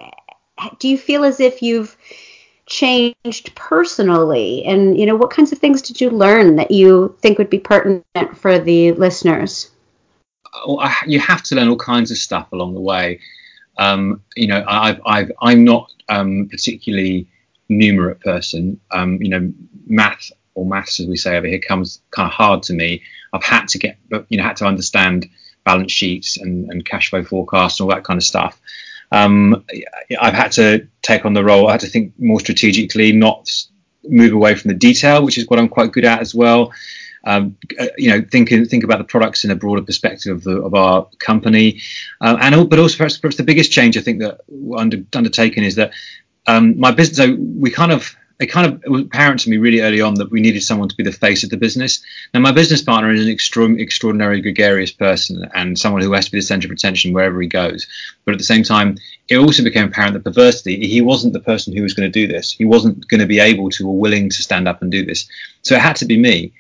do 0.79 0.87
you 0.87 0.97
feel 0.97 1.25
as 1.25 1.41
if 1.41 1.61
you've 1.61 1.97
changed 2.67 3.53
personally? 3.57 4.65
And, 4.65 4.97
you 4.97 5.07
know, 5.07 5.17
what 5.17 5.31
kinds 5.31 5.51
of 5.51 5.59
things 5.59 5.83
did 5.83 6.01
you 6.01 6.11
learn 6.11 6.55
that 6.55 6.71
you 6.71 7.17
think 7.21 7.37
would 7.39 7.51
be 7.51 7.59
pertinent 7.59 8.05
for 8.37 8.61
the 8.61 8.93
listeners? 8.93 9.71
You 11.07 11.21
have 11.21 11.43
to 11.45 11.55
learn 11.55 11.69
all 11.69 11.77
kinds 11.77 12.11
of 12.11 12.17
stuff 12.17 12.53
along 12.53 12.75
the 12.75 12.81
way. 12.81 13.21
Um, 13.79 14.23
you 14.37 14.47
know, 14.47 14.65
I've, 14.67 15.33
I'm 15.41 15.65
not 15.65 15.93
um, 16.09 16.49
particularly 16.51 17.29
numerate 17.71 18.21
person. 18.21 18.81
Um, 18.91 19.23
you 19.23 19.29
know, 19.29 19.53
math 19.87 20.31
or 20.55 20.67
maths, 20.67 21.01
as 21.01 21.07
we 21.07 21.17
say 21.17 21.37
over 21.37 21.47
here, 21.47 21.61
comes 21.61 22.01
kind 22.11 22.27
of 22.27 22.33
hard 22.33 22.63
to 22.65 22.73
me. 22.73 23.03
I've 23.33 23.45
had 23.45 23.69
to 23.69 23.79
get, 23.79 23.97
you 24.29 24.37
know, 24.37 24.43
had 24.43 24.57
to 24.57 24.67
understand 24.67 25.29
balance 25.65 25.93
sheets 25.93 26.37
and, 26.37 26.71
and 26.71 26.85
cash 26.85 27.11
flow 27.11 27.23
forecasts 27.23 27.79
and 27.79 27.85
all 27.85 27.95
that 27.95 28.05
kind 28.05 28.19
of 28.19 28.25
stuff. 28.25 28.61
Um, 29.13 29.65
I've 30.21 30.35
had 30.35 30.53
to 30.53 30.87
take 31.03 31.25
on 31.25 31.35
the 31.35 31.45
role. 31.45 31.69
I 31.69 31.73
had 31.73 31.81
to 31.81 31.89
think 31.89 32.13
more 32.19 32.41
strategically, 32.41 33.13
not 33.13 33.51
move 34.05 34.33
away 34.33 34.55
from 34.55 34.69
the 34.69 34.77
detail, 34.77 35.25
which 35.25 35.39
is 35.39 35.49
what 35.49 35.59
I'm 35.59 35.69
quite 35.69 35.93
good 35.93 36.05
at 36.05 36.21
as 36.21 36.35
well 36.35 36.73
um, 37.25 37.57
uh, 37.79 37.87
you 37.99 38.11
know, 38.11 38.25
think 38.31 38.49
think 38.49 38.85
about 38.85 38.99
the 38.99 39.05
products 39.05 39.45
in 39.45 39.51
a 39.51 39.55
broader 39.57 39.83
perspective 39.83 40.37
of, 40.37 40.45
the, 40.45 40.63
of 40.63 40.75
our 40.75 41.07
company, 41.19 41.81
uh, 42.21 42.37
and 42.41 42.71
but 42.71 42.79
also 42.79 42.97
perhaps, 42.97 43.19
perhaps, 43.19 43.37
the 43.37 43.43
biggest 43.43 43.73
change 43.73 43.97
I 43.97 44.01
think 44.01 44.21
that 44.21 44.41
under, 44.77 44.99
undertaken 45.15 45.65
is 45.65 45.75
that 45.75 45.93
um, 46.47 46.79
my 46.79 46.91
business. 46.91 47.19
So 47.19 47.37
we 47.39 47.71
kind 47.71 47.93
of 47.93 48.17
it 48.41 48.47
kind 48.47 48.67
of 48.67 48.83
it 48.85 48.89
was 48.89 49.03
apparent 49.03 49.41
to 49.41 49.51
me 49.51 49.59
really 49.59 49.83
early 49.83 50.01
on 50.01 50.15
that 50.15 50.31
we 50.31 50.41
needed 50.41 50.63
someone 50.63 50.89
to 50.89 50.97
be 50.97 51.03
the 51.03 51.13
face 51.13 51.45
of 51.45 51.51
the 51.51 51.59
business. 51.59 52.03
Now, 52.33 52.41
my 52.41 52.53
business 52.53 52.81
partner 52.81 53.11
is 53.11 53.23
an 53.25 53.31
extra- 53.31 53.75
extraordinary, 53.75 54.41
gregarious 54.41 54.91
person 54.91 55.47
and 55.55 55.79
someone 55.79 56.01
who 56.01 56.13
has 56.13 56.25
to 56.25 56.33
be 56.33 56.39
the 56.39 56.43
center 56.43 56.67
of 56.67 56.73
attention 56.73 57.13
wherever 57.13 57.41
he 57.41 57.49
goes. 57.49 57.87
But 58.25 58.33
at 58.33 58.39
the 58.39 58.45
same 58.45 58.63
time, 58.63 58.97
it 59.29 59.37
also 59.37 59.63
became 59.63 59.89
apparent 59.89 60.15
that 60.15 60.25
perversity, 60.25 60.87
he 60.89 61.03
wasn't 61.03 61.35
the 61.35 61.41
person 61.41 61.77
who 61.77 61.83
was 61.83 61.93
going 61.93 62.11
to 62.11 62.27
do 62.27 62.33
this. 62.33 62.51
He 62.51 62.65
wasn't 62.65 63.07
going 63.09 63.21
to 63.21 63.27
be 63.27 63.41
able 63.41 63.69
to 63.71 63.87
or 63.87 63.99
willing 63.99 64.31
to 64.31 64.43
stand 64.43 64.67
up 64.67 64.81
and 64.81 64.91
do 64.91 65.05
this. 65.05 65.29
So 65.61 65.75
it 65.75 65.83
had 65.83 65.97
to 65.97 66.07
be 66.07 66.17
me. 66.19 66.53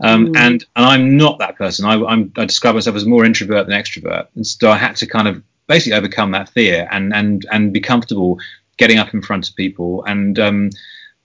Um, 0.00 0.26
mm. 0.26 0.36
and, 0.36 0.64
and 0.76 0.86
I'm 0.86 1.16
not 1.16 1.38
that 1.38 1.56
person. 1.56 1.86
I, 1.86 1.94
I'm, 2.04 2.32
I 2.36 2.44
describe 2.44 2.74
myself 2.74 2.96
as 2.96 3.06
more 3.06 3.24
introvert 3.24 3.66
than 3.66 3.80
extrovert, 3.80 4.28
and 4.34 4.46
so 4.46 4.70
I 4.70 4.76
had 4.76 4.96
to 4.96 5.06
kind 5.06 5.26
of 5.28 5.42
basically 5.66 5.96
overcome 5.96 6.30
that 6.32 6.48
fear 6.48 6.88
and 6.92 7.12
and 7.14 7.46
and 7.50 7.72
be 7.72 7.80
comfortable 7.80 8.38
getting 8.76 8.98
up 8.98 9.14
in 9.14 9.22
front 9.22 9.48
of 9.48 9.56
people 9.56 10.04
and 10.04 10.38
um, 10.38 10.70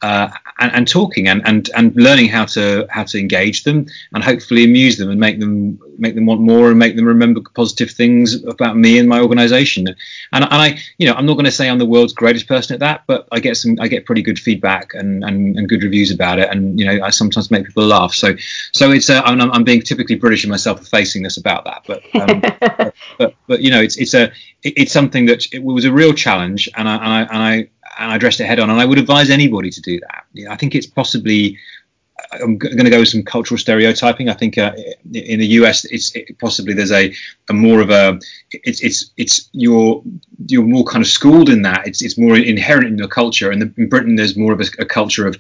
uh, 0.02 0.30
and, 0.60 0.72
and, 0.74 0.88
talking 0.88 1.28
and, 1.28 1.42
and 1.46 1.70
and 1.76 1.96
learning 1.96 2.28
how 2.28 2.46
to 2.46 2.88
how 2.90 3.04
to 3.04 3.20
engage 3.20 3.64
them 3.64 3.86
and 4.14 4.24
hopefully 4.24 4.64
amuse 4.64 4.98
them 4.98 5.10
and 5.10 5.20
make 5.20 5.40
them 5.40 5.80
make 5.98 6.16
them 6.16 6.26
want 6.26 6.42
more 6.42 6.70
and 6.70 6.80
make 6.80 6.96
them 6.96 7.06
remember 7.06 7.42
positive 7.54 7.92
things 7.92 8.44
about 8.46 8.78
me 8.78 8.98
and 8.98 9.08
my 9.08 9.20
organization. 9.20 9.88
And, 9.88 9.98
and 10.32 10.46
I 10.46 10.80
you 10.98 11.08
know 11.08 11.14
I'm 11.14 11.26
not 11.26 11.34
going 11.34 11.46
to 11.46 11.52
say 11.52 11.70
I'm 11.70 11.80
the 11.80 11.86
world's 11.86 12.14
greatest 12.14 12.48
person 12.48 12.74
at 12.74 12.80
that 12.80 13.04
but 13.08 13.28
I 13.32 13.40
get 13.40 13.58
some 13.58 13.78
I 13.80 13.88
get 13.88 14.06
pretty 14.06 14.22
good 14.22 14.40
feedback 14.40 14.94
and, 14.94 15.24
and, 15.24 15.58
and 15.58 15.70
good 15.70 15.84
reviews 15.84 16.12
about 16.12 16.40
it. 16.40 16.50
And 16.50 16.80
you 16.80 16.86
know 16.86 17.04
I 17.04 17.10
sometimes 17.10 17.52
make 17.52 17.66
people 17.66 17.86
laugh. 17.86 18.14
So 18.14 18.36
so 18.72 18.92
it's 18.92 19.10
uh, 19.10 19.22
I'm, 19.24 19.40
I'm 19.40 19.64
being 19.64 19.82
typically 19.82 20.16
British 20.16 20.44
in 20.44 20.50
myself 20.50 20.80
for 20.80 20.86
facing 20.86 21.24
this 21.24 21.38
about 21.38 21.66
that. 21.66 21.84
But, 21.88 22.04
um, 22.16 22.42
but, 22.60 22.96
but, 23.18 23.36
but 23.48 23.62
you 23.62 23.72
know 23.72 23.82
it's 23.82 23.98
it's 23.98 24.14
a 24.14 24.32
it's 24.64 24.92
something 24.92 25.26
that 25.26 25.46
it 25.54 25.64
was 25.64 25.86
a 25.86 25.92
real 25.92 26.14
challenge. 26.14 26.70
And 26.76 26.88
I 26.88 26.96
and 26.96 27.08
I, 27.08 27.22
and 27.22 27.38
I 27.38 27.70
and 28.00 28.12
I 28.12 28.16
addressed 28.16 28.40
it 28.40 28.46
head 28.46 28.60
on. 28.60 28.70
And 28.70 28.80
I 28.80 28.86
would 28.86 28.98
advise 28.98 29.30
anybody 29.30 29.70
to 29.70 29.82
do 29.82 30.00
that. 30.00 30.26
I 30.50 30.56
think 30.56 30.76
it's 30.76 30.88
possibly. 30.88 31.58
I'm 32.34 32.58
going 32.58 32.78
to 32.78 32.90
go 32.90 33.00
with 33.00 33.10
some 33.10 33.24
cultural 33.24 33.58
stereotyping. 33.58 34.30
I 34.30 34.34
think 34.34 34.56
uh, 34.58 34.74
in 35.12 35.40
the 35.40 35.48
US, 35.48 35.86
it's 35.86 36.16
it, 36.16 36.38
possibly 36.38 36.74
there's 36.74 36.92
a, 36.92 37.14
a, 37.50 37.54
more 37.54 37.82
of 37.82 37.90
a 37.90 38.20
it's 38.52 38.80
it's 38.82 39.12
it's 39.18 39.50
you're 39.54 40.04
you're 40.48 40.64
more 40.64 40.86
kind 40.86 41.04
of 41.04 41.10
schooled 41.10 41.50
in 41.50 41.64
that. 41.64 41.88
It's 41.88 42.02
it's 42.04 42.20
more 42.20 42.38
inherent 42.38 42.88
in 42.88 42.98
your 42.98 43.08
culture. 43.08 43.50
And 43.50 43.74
in 43.76 43.90
Britain, 43.90 44.16
there's 44.16 44.38
more 44.38 44.54
of 44.54 44.62
a, 44.62 44.66
a 44.80 44.86
culture 44.86 45.26
of 45.26 45.36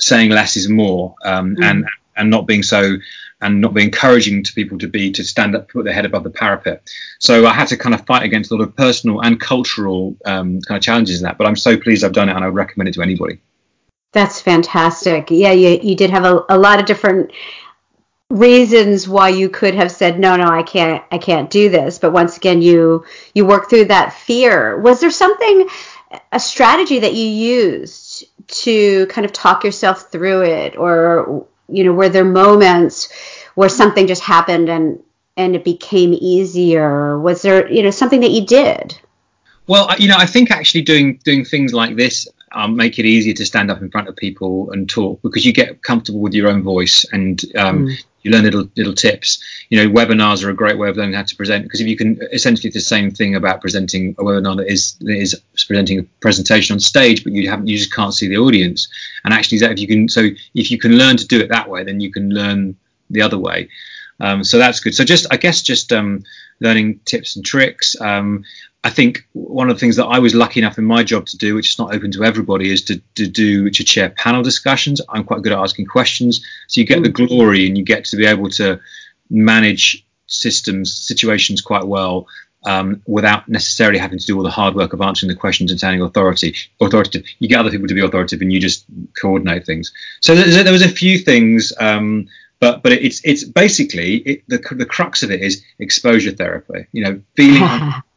saying 0.00 0.30
less 0.30 0.56
is 0.56 0.70
more, 0.70 1.14
um, 1.24 1.54
mm. 1.54 1.64
and 1.64 1.86
and 2.16 2.30
not 2.30 2.46
being 2.46 2.62
so 2.62 2.96
and 3.42 3.60
not 3.60 3.74
be 3.74 3.82
encouraging 3.82 4.42
to 4.44 4.52
people 4.54 4.78
to 4.78 4.88
be 4.88 5.12
to 5.12 5.24
stand 5.24 5.54
up, 5.54 5.68
put 5.68 5.84
their 5.84 5.92
head 5.92 6.06
above 6.06 6.24
the 6.24 6.30
parapet. 6.30 6.88
So 7.18 7.46
I 7.46 7.52
had 7.52 7.68
to 7.68 7.76
kind 7.76 7.94
of 7.94 8.06
fight 8.06 8.22
against 8.22 8.50
a 8.50 8.56
lot 8.56 8.62
of 8.62 8.76
personal 8.76 9.20
and 9.20 9.38
cultural 9.38 10.16
um, 10.24 10.60
kind 10.62 10.78
of 10.78 10.82
challenges 10.82 11.20
in 11.20 11.24
that. 11.24 11.38
But 11.38 11.46
I'm 11.46 11.56
so 11.56 11.76
pleased 11.76 12.04
I've 12.04 12.12
done 12.12 12.28
it, 12.28 12.34
and 12.34 12.44
I 12.44 12.48
would 12.48 12.56
recommend 12.56 12.88
it 12.88 12.94
to 12.94 13.02
anybody. 13.02 13.40
That's 14.12 14.40
fantastic. 14.40 15.30
Yeah, 15.30 15.52
you 15.52 15.80
you 15.82 15.96
did 15.96 16.10
have 16.10 16.24
a, 16.24 16.44
a 16.48 16.58
lot 16.58 16.80
of 16.80 16.86
different 16.86 17.32
reasons 18.30 19.06
why 19.06 19.28
you 19.28 19.50
could 19.50 19.74
have 19.74 19.92
said 19.92 20.18
no 20.18 20.36
no 20.36 20.46
i 20.46 20.62
can't 20.62 21.04
i 21.12 21.18
can't 21.18 21.50
do 21.50 21.68
this 21.68 21.98
but 21.98 22.14
once 22.14 22.38
again 22.38 22.62
you 22.62 23.04
you 23.34 23.44
work 23.44 23.68
through 23.68 23.84
that 23.84 24.10
fear 24.14 24.80
was 24.80 25.00
there 25.00 25.10
something 25.10 25.68
a 26.32 26.40
strategy 26.40 27.00
that 27.00 27.12
you 27.12 27.26
used 27.26 28.24
to 28.48 29.06
kind 29.08 29.26
of 29.26 29.32
talk 29.32 29.64
yourself 29.64 30.10
through 30.10 30.42
it 30.42 30.76
or 30.78 31.46
you 31.68 31.84
know, 31.84 31.92
were 31.92 32.08
there 32.08 32.24
moments 32.24 33.12
where 33.54 33.68
something 33.68 34.06
just 34.06 34.22
happened 34.22 34.68
and 34.68 35.02
and 35.36 35.56
it 35.56 35.64
became 35.64 36.12
easier? 36.12 37.18
Was 37.18 37.42
there, 37.42 37.70
you 37.70 37.82
know, 37.82 37.90
something 37.90 38.20
that 38.20 38.30
you 38.30 38.46
did? 38.46 38.98
Well, 39.66 39.88
you 39.98 40.08
know, 40.08 40.16
I 40.18 40.26
think 40.26 40.50
actually 40.50 40.82
doing 40.82 41.20
doing 41.24 41.44
things 41.44 41.72
like 41.72 41.96
this 41.96 42.28
um, 42.54 42.76
make 42.76 42.98
it 42.98 43.06
easier 43.06 43.34
to 43.34 43.46
stand 43.46 43.70
up 43.70 43.80
in 43.80 43.90
front 43.90 44.08
of 44.08 44.16
people 44.16 44.70
and 44.72 44.88
talk 44.88 45.22
because 45.22 45.44
you 45.44 45.52
get 45.52 45.82
comfortable 45.82 46.20
with 46.20 46.34
your 46.34 46.48
own 46.48 46.62
voice 46.62 47.04
and 47.12 47.40
um, 47.56 47.86
mm. 47.86 48.04
You 48.22 48.30
learn 48.30 48.44
little 48.44 48.68
little 48.76 48.94
tips. 48.94 49.42
You 49.68 49.78
know, 49.78 49.92
webinars 49.92 50.44
are 50.44 50.50
a 50.50 50.54
great 50.54 50.78
way 50.78 50.88
of 50.88 50.96
learning 50.96 51.14
how 51.14 51.22
to 51.22 51.36
present 51.36 51.64
because 51.64 51.80
if 51.80 51.86
you 51.86 51.96
can 51.96 52.20
essentially 52.32 52.70
the 52.70 52.80
same 52.80 53.10
thing 53.10 53.34
about 53.34 53.60
presenting 53.60 54.10
a 54.18 54.22
webinar 54.22 54.56
that 54.56 54.70
is 54.70 54.94
that 55.00 55.16
is 55.16 55.40
presenting 55.66 55.98
a 56.00 56.02
presentation 56.20 56.74
on 56.74 56.80
stage, 56.80 57.24
but 57.24 57.32
you 57.32 57.48
haven't 57.48 57.66
you 57.66 57.78
just 57.78 57.94
can't 57.94 58.14
see 58.14 58.28
the 58.28 58.38
audience. 58.38 58.88
And 59.24 59.34
actually, 59.34 59.58
that 59.58 59.72
if 59.72 59.80
you 59.80 59.86
can 59.86 60.08
so 60.08 60.28
if 60.54 60.70
you 60.70 60.78
can 60.78 60.92
learn 60.92 61.16
to 61.16 61.26
do 61.26 61.40
it 61.40 61.48
that 61.48 61.68
way, 61.68 61.84
then 61.84 62.00
you 62.00 62.12
can 62.12 62.30
learn 62.30 62.76
the 63.10 63.22
other 63.22 63.38
way. 63.38 63.68
Um, 64.20 64.44
so 64.44 64.58
that's 64.58 64.80
good. 64.80 64.94
So 64.94 65.04
just 65.04 65.26
I 65.30 65.36
guess 65.36 65.62
just 65.62 65.92
um, 65.92 66.24
learning 66.60 67.00
tips 67.04 67.36
and 67.36 67.44
tricks. 67.44 68.00
Um, 68.00 68.44
I 68.84 68.90
think 68.90 69.26
one 69.32 69.70
of 69.70 69.76
the 69.76 69.80
things 69.80 69.96
that 69.96 70.06
I 70.06 70.18
was 70.18 70.34
lucky 70.34 70.58
enough 70.58 70.76
in 70.76 70.84
my 70.84 71.04
job 71.04 71.26
to 71.26 71.36
do, 71.36 71.54
which 71.54 71.70
is 71.70 71.78
not 71.78 71.94
open 71.94 72.10
to 72.12 72.24
everybody, 72.24 72.72
is 72.72 72.82
to, 72.86 73.00
to 73.14 73.28
do 73.28 73.70
to 73.70 73.84
chair 73.84 74.10
panel 74.10 74.42
discussions. 74.42 75.00
I'm 75.08 75.24
quite 75.24 75.42
good 75.42 75.52
at 75.52 75.58
asking 75.58 75.86
questions, 75.86 76.44
so 76.66 76.80
you 76.80 76.86
get 76.86 77.02
the 77.02 77.08
mm. 77.08 77.28
glory 77.28 77.66
and 77.66 77.78
you 77.78 77.84
get 77.84 78.04
to 78.06 78.16
be 78.16 78.26
able 78.26 78.50
to 78.50 78.80
manage 79.30 80.04
systems 80.26 80.96
situations 80.96 81.60
quite 81.60 81.84
well 81.84 82.26
um, 82.64 83.02
without 83.06 83.48
necessarily 83.48 83.98
having 83.98 84.18
to 84.18 84.26
do 84.26 84.36
all 84.36 84.42
the 84.42 84.50
hard 84.50 84.74
work 84.74 84.92
of 84.92 85.00
answering 85.00 85.28
the 85.28 85.38
questions 85.38 85.70
and 85.70 85.78
sounding 85.78 86.02
authority 86.02 86.56
authoritative. 86.80 87.24
You 87.38 87.48
get 87.48 87.60
other 87.60 87.70
people 87.70 87.86
to 87.86 87.94
be 87.94 88.00
authoritative, 88.00 88.42
and 88.42 88.52
you 88.52 88.58
just 88.58 88.84
coordinate 89.20 89.64
things. 89.64 89.92
So 90.20 90.34
there, 90.34 90.64
there 90.64 90.72
was 90.72 90.82
a 90.82 90.88
few 90.88 91.18
things. 91.18 91.72
Um, 91.78 92.28
but 92.58 92.82
but 92.82 92.92
it's 92.92 93.20
it's 93.24 93.44
basically 93.44 94.16
it, 94.16 94.44
the 94.48 94.58
the 94.72 94.86
crux 94.86 95.22
of 95.22 95.30
it 95.30 95.40
is 95.40 95.64
exposure 95.78 96.32
therapy. 96.32 96.86
You 96.92 97.04
know, 97.04 97.22
feeling 97.36 97.62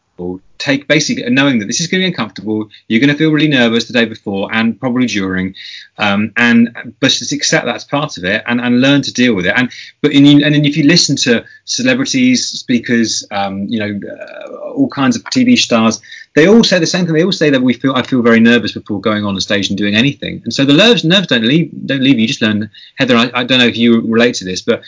take 0.58 0.88
basically 0.88 1.30
knowing 1.30 1.60
that 1.60 1.66
this 1.66 1.80
is 1.82 1.88
going 1.88 2.02
to 2.02 2.06
be 2.06 2.08
uncomfortable 2.08 2.70
you're 2.88 3.00
going 3.00 3.12
to 3.12 3.18
feel 3.18 3.32
really 3.32 3.48
nervous 3.48 3.86
the 3.86 3.94
day 3.94 4.06
before 4.06 4.54
and 4.54 4.80
probably 4.80 5.06
during 5.06 5.54
um, 5.98 6.32
and 6.38 6.96
but 7.00 7.12
just 7.12 7.32
accept 7.32 7.66
that's 7.66 7.84
part 7.84 8.18
of 8.18 8.24
it 8.24 8.44
and, 8.48 8.62
and 8.62 8.82
learn 8.82 9.02
to 9.02 9.14
deal 9.14 9.34
with 9.34 9.46
it. 9.46 9.54
And 9.56 9.72
but 10.02 10.12
in, 10.12 10.26
and 10.44 10.56
then 10.56 10.66
if 10.66 10.78
you 10.78 10.84
listen 10.84 11.16
to 11.18 11.46
celebrities 11.66 12.48
speakers 12.48 13.26
um, 13.32 13.68
you 13.68 13.80
know 13.80 14.00
uh, 14.10 14.72
all 14.72 14.90
kinds 14.90 15.16
of 15.16 15.24
tv 15.26 15.58
stars 15.58 16.02
they 16.36 16.48
all 16.48 16.66
say 16.66 16.80
the 16.80 16.86
same 16.86 17.06
thing. 17.06 17.16
They 17.16 17.24
all 17.24 17.32
say 17.32 17.50
that 17.50 17.62
we 17.62 17.74
feel 17.74 17.94
i 17.96 18.04
feel 18.04 18.22
very 18.22 18.40
nervous 18.40 18.74
before 18.74 19.00
going 19.00 19.26
on 19.26 19.36
the 19.36 19.42
stage 19.42 19.70
and 19.70 19.78
doing 19.78 19.96
anything. 19.96 20.42
And 20.44 20.54
so 20.54 20.66
the 20.66 20.74
nerves 20.74 21.04
nerves 21.04 21.28
don't 21.28 21.44
leave 21.44 21.72
don't 21.86 22.02
leave 22.02 22.16
you, 22.16 22.22
you 22.22 22.28
just 22.28 22.42
learn 22.42 22.70
heather 22.96 23.16
I, 23.16 23.32
I 23.34 23.44
don't 23.44 23.60
know 23.60 23.68
if 23.68 23.78
you 23.78 24.02
relate 24.02 24.36
to 24.36 24.46
this 24.46 24.62
but 24.62 24.84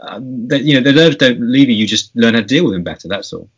uh, 0.00 0.20
that 0.48 0.62
you 0.62 0.74
know 0.74 0.80
the 0.80 0.92
nerves 0.92 1.16
don't 1.16 1.40
leave 1.40 1.68
you. 1.68 1.76
You 1.76 1.86
just 1.86 2.14
learn 2.16 2.34
how 2.34 2.40
to 2.40 2.46
deal 2.46 2.64
with 2.64 2.72
them 2.72 2.82
better. 2.82 3.06
That's 3.08 3.32
all 3.32 3.48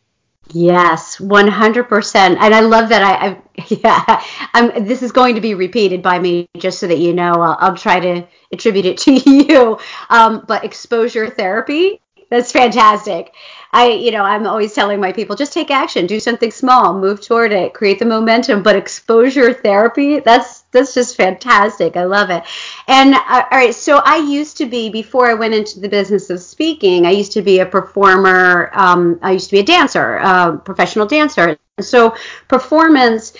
Yes, 0.53 1.19
100%. 1.19 2.37
And 2.39 2.53
I 2.53 2.59
love 2.59 2.89
that. 2.89 3.01
I, 3.01 3.27
I 3.29 3.41
yeah, 3.69 4.23
I'm, 4.53 4.85
this 4.85 5.01
is 5.01 5.11
going 5.11 5.35
to 5.35 5.41
be 5.41 5.53
repeated 5.55 6.01
by 6.03 6.19
me 6.19 6.47
just 6.57 6.79
so 6.79 6.87
that 6.87 6.99
you 6.99 7.13
know. 7.13 7.33
I'll, 7.33 7.57
I'll 7.59 7.75
try 7.77 7.99
to 7.99 8.27
attribute 8.51 8.85
it 8.85 8.97
to 8.99 9.13
you. 9.13 9.79
Um, 10.09 10.45
but 10.47 10.63
exposure 10.63 11.29
therapy, 11.29 11.99
that's 12.29 12.51
fantastic. 12.51 13.33
I, 13.73 13.89
you 13.89 14.11
know, 14.11 14.23
I'm 14.23 14.45
always 14.47 14.73
telling 14.73 14.99
my 15.01 15.11
people 15.11 15.35
just 15.35 15.51
take 15.53 15.71
action, 15.71 16.05
do 16.05 16.19
something 16.19 16.51
small, 16.51 16.97
move 16.97 17.25
toward 17.25 17.51
it, 17.51 17.73
create 17.73 17.99
the 17.99 18.05
momentum. 18.05 18.61
But 18.63 18.75
exposure 18.75 19.51
therapy, 19.53 20.19
that's 20.19 20.63
that's 20.75 20.93
just 20.93 21.15
fantastic. 21.15 21.95
I 21.95 22.03
love 22.03 22.29
it. 22.29 22.43
And 22.87 23.15
uh, 23.15 23.45
all 23.51 23.57
right, 23.57 23.73
so 23.73 24.01
I 24.05 24.17
used 24.17 24.57
to 24.57 24.65
be 24.65 24.89
before 24.89 25.29
I 25.29 25.33
went 25.33 25.53
into 25.53 25.79
the 25.79 25.89
business 25.89 26.29
of 26.29 26.41
speaking. 26.41 27.05
I 27.05 27.11
used 27.11 27.31
to 27.31 27.41
be 27.41 27.59
a 27.59 27.65
performer. 27.65 28.69
Um, 28.73 29.17
I 29.21 29.31
used 29.31 29.49
to 29.49 29.53
be 29.53 29.59
a 29.59 29.63
dancer, 29.63 30.19
uh, 30.19 30.57
professional 30.57 31.05
dancer. 31.07 31.57
So 31.79 32.15
performance 32.47 33.33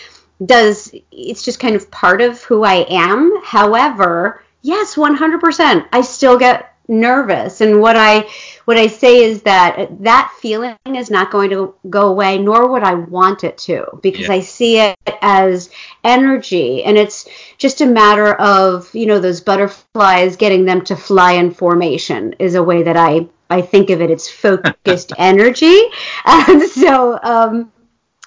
does 0.45 0.93
it's 1.11 1.43
just 1.43 1.59
kind 1.59 1.75
of 1.75 1.89
part 1.91 2.21
of 2.21 2.41
who 2.43 2.63
I 2.63 2.85
am. 2.89 3.41
However, 3.43 4.43
yes, 4.61 4.95
100%. 4.95 5.87
I 5.91 6.01
still 6.01 6.37
get 6.37 6.74
nervous. 6.87 7.61
And 7.61 7.81
what 7.81 7.95
i 7.95 8.27
what 8.65 8.77
i 8.77 8.87
say 8.87 9.23
is 9.23 9.41
that 9.43 9.87
that 10.03 10.33
feeling 10.39 10.75
is 10.87 11.09
not 11.09 11.31
going 11.31 11.49
to 11.49 11.73
go 11.89 12.07
away 12.07 12.37
nor 12.37 12.67
would 12.67 12.83
i 12.83 12.93
want 12.93 13.43
it 13.43 13.57
to 13.57 13.85
because 14.01 14.27
yeah. 14.27 14.33
i 14.33 14.39
see 14.39 14.79
it 14.79 14.97
as 15.21 15.69
energy. 16.03 16.83
And 16.83 16.97
it's 16.97 17.27
just 17.57 17.81
a 17.81 17.85
matter 17.85 18.33
of 18.35 18.93
you 18.93 19.05
know 19.05 19.19
those 19.19 19.41
butterflies 19.41 20.35
getting 20.35 20.65
them 20.65 20.83
to 20.85 20.95
fly 20.95 21.33
in 21.33 21.51
formation 21.51 22.35
is 22.39 22.55
a 22.55 22.63
way 22.63 22.83
that 22.83 22.97
i 22.97 23.27
i 23.49 23.61
think 23.61 23.89
of 23.89 24.01
it. 24.01 24.11
It's 24.11 24.29
focused 24.29 25.13
energy. 25.17 25.79
And 26.25 26.61
so 26.63 27.19
um 27.23 27.71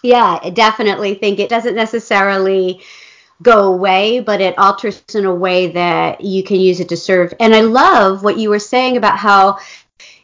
yeah 0.02 0.38
I 0.42 0.50
definitely 0.50 1.14
think 1.14 1.38
it 1.38 1.48
doesn't 1.48 1.74
necessarily 1.74 2.80
go 3.42 3.72
away, 3.72 4.20
but 4.20 4.40
it 4.40 4.58
alters 4.58 5.02
in 5.14 5.24
a 5.24 5.34
way 5.34 5.72
that 5.72 6.20
you 6.20 6.42
can 6.42 6.58
use 6.60 6.80
it 6.80 6.88
to 6.88 6.96
serve. 6.96 7.34
And 7.38 7.54
I 7.54 7.60
love 7.60 8.24
what 8.24 8.38
you 8.38 8.50
were 8.50 8.58
saying 8.58 8.96
about 8.96 9.18
how, 9.18 9.58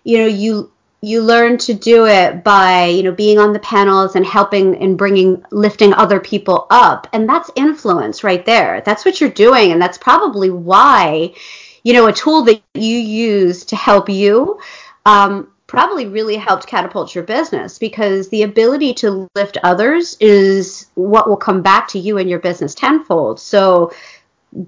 you 0.03 0.19
know, 0.19 0.27
you 0.27 0.71
you 1.01 1.21
learn 1.21 1.59
to 1.59 1.75
do 1.75 2.07
it 2.07 2.43
by 2.43 2.87
you 2.87 3.03
know 3.03 3.13
being 3.13 3.39
on 3.39 3.53
the 3.53 3.59
panels 3.59 4.17
and 4.17 4.25
helping 4.25 4.77
and 4.83 4.97
bringing 4.97 5.45
lifting 5.51 5.93
other 5.93 6.19
people 6.19 6.67
up. 6.71 7.07
And 7.13 7.29
that's 7.29 7.51
influence 7.55 8.25
right 8.25 8.45
there. 8.45 8.83
That's 8.85 9.05
what 9.05 9.21
you're 9.21 9.31
doing. 9.31 9.71
And 9.71 9.81
that's 9.81 9.99
probably 9.99 10.51
why 10.51 11.35
you 11.83 11.93
know 11.93 12.07
a 12.07 12.13
tool 12.13 12.45
that 12.45 12.63
you 12.73 12.97
use 12.97 13.67
to 13.67 13.77
help 13.77 14.09
you 14.09 14.61
um, 15.07 15.51
probably 15.75 16.07
really 16.07 16.37
helped 16.37 16.67
catapult 16.67 17.15
your 17.15 17.25
business 17.25 17.79
because 17.79 18.29
the 18.29 18.43
ability 18.43 18.95
to 18.95 19.29
lift 19.35 19.59
others 19.63 20.17
is 20.21 20.87
what 20.95 21.29
will 21.29 21.37
come 21.37 21.63
back 21.63 21.89
to 21.89 21.99
you 21.99 22.19
and 22.19 22.31
your 22.31 22.39
business 22.39 22.75
tenfold. 22.75 23.41
So, 23.41 23.93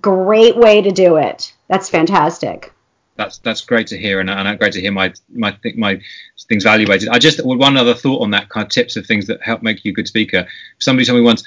great 0.01 0.57
way 0.57 0.83
to 0.83 0.91
do 0.91 1.17
it. 1.17 1.55
That's 1.69 1.89
fantastic. 1.89 2.73
That's 3.15 3.39
that's 3.39 3.63
great 3.63 3.87
to 3.89 3.99
hear, 3.99 4.21
and, 4.21 4.29
and 4.29 4.59
great 4.59 4.73
to 4.73 4.81
hear 4.81 4.93
my 4.93 5.15
my 5.33 5.57
my 5.77 6.01
things 6.49 6.65
evaluated. 6.65 7.09
I 7.09 7.19
just 7.19 7.45
one 7.45 7.77
other 7.77 7.95
thought 7.95 8.23
on 8.23 8.33
that 8.33 8.49
kind 8.49 8.65
of 8.65 8.71
tips 8.71 8.97
of 8.97 9.07
things 9.07 9.27
that 9.29 9.41
help 9.43 9.63
make 9.63 9.85
you 9.85 9.93
a 9.93 9.95
good 9.95 10.09
speaker. 10.09 10.47
Somebody 10.79 11.07
told 11.07 11.19
me 11.19 11.25
once, 11.25 11.43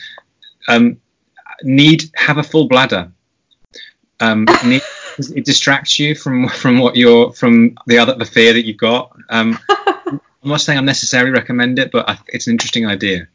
um, 0.67 0.99
need 1.63 2.03
have 2.15 2.37
a 2.37 2.43
full 2.43 2.67
bladder. 2.67 3.11
Um, 4.19 4.45
need, 4.65 4.81
it 5.17 5.45
distracts 5.45 5.99
you 5.99 6.15
from 6.15 6.47
from 6.49 6.79
what 6.79 6.95
you're 6.95 7.31
from 7.33 7.77
the 7.87 7.99
other 7.99 8.15
the 8.15 8.25
fear 8.25 8.53
that 8.53 8.65
you've 8.65 8.77
got. 8.77 9.15
Um, 9.29 9.57
I'm 9.69 10.21
not 10.43 10.61
saying 10.61 10.79
I 10.79 10.81
necessarily 10.81 11.31
recommend 11.31 11.79
it, 11.79 11.91
but 11.91 12.09
I, 12.09 12.17
it's 12.27 12.47
an 12.47 12.51
interesting 12.51 12.85
idea. 12.85 13.27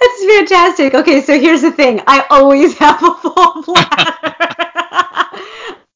That's 0.00 0.24
fantastic. 0.24 0.94
Okay, 0.94 1.20
so 1.20 1.38
here's 1.38 1.62
the 1.62 1.72
thing. 1.72 2.00
I 2.06 2.24
always 2.30 2.76
have 2.78 3.02
a 3.02 3.14
full 3.14 3.62
bladder. 3.62 4.36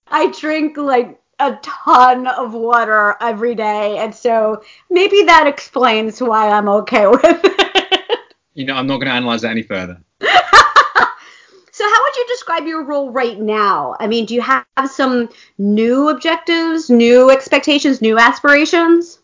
I 0.09 0.33
drink 0.39 0.77
like 0.77 1.21
a 1.39 1.59
ton 1.63 2.27
of 2.27 2.55
water 2.55 3.17
every 3.21 3.55
day, 3.55 3.99
and 3.99 4.15
so 4.15 4.63
maybe 4.91 5.23
that 5.25 5.47
explains 5.47 6.21
why 6.21 6.51
I'm 6.51 6.69
okay 6.69 7.07
with 7.11 7.21
it. 7.25 8.19
You 8.55 8.65
know, 8.65 8.75
I'm 8.75 8.87
not 8.87 8.97
going 8.97 9.09
to 9.09 9.13
analyze 9.13 9.43
that 9.43 9.51
any 9.51 9.63
further. 9.63 10.01
So, 11.77 11.85
how 11.85 12.03
would 12.03 12.17
you 12.17 12.27
describe 12.27 12.67
your 12.67 12.85
role 12.85 13.11
right 13.11 13.39
now? 13.39 13.97
I 14.01 14.07
mean, 14.07 14.25
do 14.25 14.35
you 14.35 14.41
have 14.41 14.65
some 14.87 15.29
new 15.59 16.09
objectives, 16.09 16.89
new 16.89 17.31
expectations, 17.31 18.01
new 18.01 18.19
aspirations? 18.19 19.19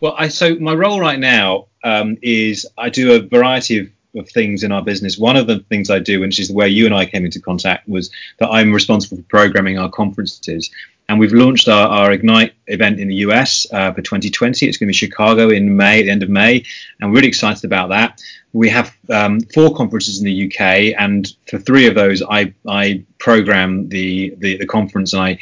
Well, 0.00 0.16
I 0.18 0.26
so 0.26 0.56
my 0.56 0.74
role 0.74 0.98
right 0.98 1.20
now 1.20 1.68
um, 1.84 2.18
is 2.20 2.66
I 2.76 2.88
do 2.88 3.12
a 3.12 3.20
variety 3.20 3.78
of, 3.78 3.88
of 4.16 4.28
things 4.28 4.64
in 4.64 4.72
our 4.72 4.82
business. 4.82 5.16
One 5.16 5.36
of 5.36 5.46
the 5.46 5.60
things 5.68 5.90
I 5.90 6.00
do, 6.00 6.18
which 6.18 6.40
is 6.40 6.50
where 6.50 6.66
you 6.66 6.86
and 6.86 6.94
I 6.94 7.06
came 7.06 7.24
into 7.24 7.40
contact, 7.40 7.88
was 7.88 8.10
that 8.38 8.48
I'm 8.48 8.72
responsible 8.72 9.18
for 9.18 9.28
programming 9.28 9.78
our 9.78 9.88
conferences. 9.88 10.72
And 11.12 11.20
we've 11.20 11.34
launched 11.34 11.68
our, 11.68 11.88
our 11.88 12.10
Ignite 12.10 12.54
event 12.68 12.98
in 12.98 13.06
the 13.06 13.16
US 13.16 13.66
uh, 13.70 13.92
for 13.92 14.00
2020. 14.00 14.66
It's 14.66 14.78
going 14.78 14.86
to 14.86 14.92
be 14.92 14.94
Chicago 14.94 15.50
in 15.50 15.76
May, 15.76 16.00
at 16.00 16.04
the 16.04 16.10
end 16.10 16.22
of 16.22 16.30
May, 16.30 16.64
and 16.98 17.10
we're 17.10 17.16
really 17.16 17.28
excited 17.28 17.66
about 17.66 17.90
that. 17.90 18.22
We 18.54 18.70
have 18.70 18.96
um, 19.10 19.40
four 19.40 19.76
conferences 19.76 20.20
in 20.20 20.24
the 20.24 20.46
UK, 20.46 20.98
and 20.98 21.30
for 21.50 21.58
three 21.58 21.86
of 21.86 21.94
those, 21.94 22.22
I 22.22 22.54
I 22.66 23.04
program 23.18 23.90
the 23.90 24.34
the, 24.38 24.56
the 24.56 24.66
conference, 24.66 25.12
and 25.12 25.20
I 25.20 25.38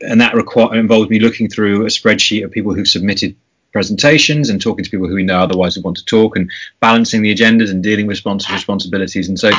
and 0.00 0.22
that 0.22 0.32
require, 0.32 0.74
involves 0.74 1.10
me 1.10 1.18
looking 1.18 1.50
through 1.50 1.82
a 1.82 1.90
spreadsheet 1.90 2.42
of 2.42 2.50
people 2.50 2.72
who've 2.72 2.88
submitted 2.88 3.36
presentations 3.72 4.48
and 4.48 4.58
talking 4.58 4.86
to 4.86 4.90
people 4.90 5.06
who 5.06 5.16
we 5.16 5.22
know 5.22 5.40
otherwise 5.40 5.76
would 5.76 5.84
want 5.84 5.98
to 5.98 6.04
talk 6.06 6.34
and 6.34 6.50
balancing 6.80 7.20
the 7.20 7.34
agendas 7.34 7.70
and 7.70 7.82
dealing 7.82 8.06
with 8.06 8.16
sponsors 8.16 8.50
responsibilities. 8.54 9.28
And 9.28 9.38
so 9.38 9.50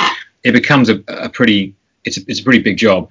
it 0.44 0.54
becomes 0.54 0.90
a, 0.90 1.04
a 1.08 1.30
pretty 1.30 1.76
it's 2.04 2.18
a, 2.18 2.22
it's 2.28 2.40
a 2.40 2.44
pretty 2.44 2.64
big 2.64 2.78
job 2.78 3.10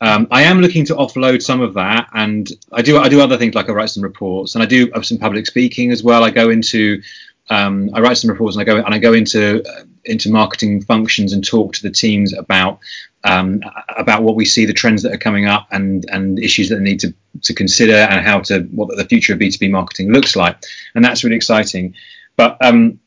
um, 0.00 0.28
I 0.30 0.42
am 0.42 0.60
looking 0.60 0.84
to 0.86 0.94
offload 0.94 1.42
some 1.42 1.60
of 1.60 1.74
that, 1.74 2.08
and 2.14 2.50
I 2.72 2.82
do 2.82 2.98
I 2.98 3.08
do 3.08 3.20
other 3.20 3.36
things 3.36 3.54
like 3.54 3.68
I 3.68 3.72
write 3.72 3.90
some 3.90 4.02
reports, 4.02 4.54
and 4.54 4.62
I 4.62 4.66
do 4.66 4.90
some 5.02 5.18
public 5.18 5.46
speaking 5.46 5.90
as 5.90 6.02
well. 6.02 6.24
I 6.24 6.30
go 6.30 6.50
into 6.50 7.02
um, 7.50 7.90
I 7.92 8.00
write 8.00 8.16
some 8.16 8.30
reports 8.30 8.56
and 8.56 8.62
I 8.62 8.64
go 8.64 8.82
and 8.82 8.94
I 8.94 8.98
go 8.98 9.12
into 9.12 9.62
uh, 9.68 9.84
into 10.04 10.30
marketing 10.30 10.82
functions 10.82 11.32
and 11.32 11.44
talk 11.44 11.74
to 11.74 11.82
the 11.82 11.90
teams 11.90 12.32
about 12.32 12.78
um, 13.24 13.60
about 13.94 14.22
what 14.22 14.36
we 14.36 14.44
see 14.46 14.64
the 14.64 14.72
trends 14.72 15.02
that 15.02 15.12
are 15.12 15.18
coming 15.18 15.46
up 15.46 15.66
and 15.70 16.08
and 16.08 16.38
issues 16.38 16.68
that 16.68 16.76
they 16.76 16.82
need 16.82 17.00
to 17.00 17.12
to 17.42 17.52
consider 17.52 17.94
and 17.94 18.24
how 18.24 18.40
to 18.40 18.60
what 18.72 18.96
the 18.96 19.04
future 19.04 19.34
of 19.34 19.40
B2B 19.40 19.70
marketing 19.70 20.12
looks 20.12 20.36
like 20.36 20.56
and 20.94 21.04
that's 21.04 21.24
really 21.24 21.36
exciting 21.36 21.94
but 22.36 22.56
um, 22.64 23.00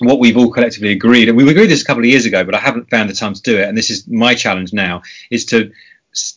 what 0.00 0.18
we've 0.18 0.36
all 0.36 0.50
collectively 0.50 0.90
agreed 0.90 1.28
and 1.28 1.36
we 1.36 1.48
agreed 1.48 1.66
this 1.66 1.82
a 1.82 1.84
couple 1.84 2.02
of 2.02 2.08
years 2.08 2.26
ago 2.26 2.44
but 2.44 2.54
I 2.54 2.58
haven't 2.58 2.90
found 2.90 3.08
the 3.08 3.14
time 3.14 3.32
to 3.32 3.42
do 3.42 3.58
it 3.58 3.68
and 3.68 3.78
this 3.78 3.90
is 3.90 4.06
my 4.08 4.34
challenge 4.34 4.72
now 4.72 5.02
is 5.30 5.46
to 5.46 5.72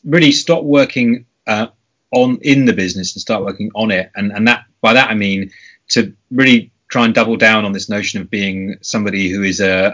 really 0.04 0.32
stop 0.32 0.64
working 0.64 1.26
uh, 1.46 1.68
on 2.12 2.40
in 2.42 2.66
the 2.66 2.74
business 2.74 3.16
and 3.16 3.22
start 3.22 3.44
working 3.44 3.72
on 3.76 3.92
it. 3.92 4.12
And 4.16 4.32
and 4.32 4.48
that 4.48 4.66
by 4.82 4.94
that 4.94 5.10
I 5.10 5.14
mean 5.16 5.52
to 5.90 6.14
really 6.32 6.72
try 6.90 7.06
and 7.06 7.14
double 7.14 7.36
down 7.36 7.66
on 7.66 7.74
this 7.74 7.90
notion 7.90 8.22
of 8.22 8.30
being 8.30 8.78
somebody 8.82 9.30
who 9.30 9.44
is 9.44 9.60
a 9.60 9.94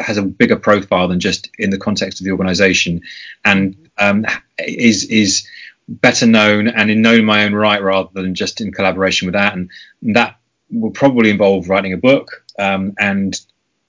has 0.00 0.16
a 0.16 0.22
bigger 0.22 0.56
profile 0.56 1.08
than 1.08 1.20
just 1.20 1.50
in 1.58 1.70
the 1.70 1.78
context 1.78 2.20
of 2.20 2.24
the 2.24 2.32
organisation, 2.32 3.02
and 3.44 3.88
um, 3.98 4.26
is 4.58 5.04
is 5.04 5.46
better 5.88 6.26
known 6.26 6.68
and 6.68 6.90
in 6.90 7.02
known 7.02 7.24
my 7.24 7.44
own 7.44 7.54
right 7.54 7.82
rather 7.82 8.08
than 8.14 8.34
just 8.34 8.60
in 8.60 8.72
collaboration 8.72 9.26
with 9.26 9.34
that. 9.34 9.54
And 9.54 9.70
that 10.02 10.36
will 10.70 10.90
probably 10.90 11.30
involve 11.30 11.68
writing 11.68 11.92
a 11.92 11.98
book 11.98 12.44
um, 12.58 12.94
and 12.98 13.38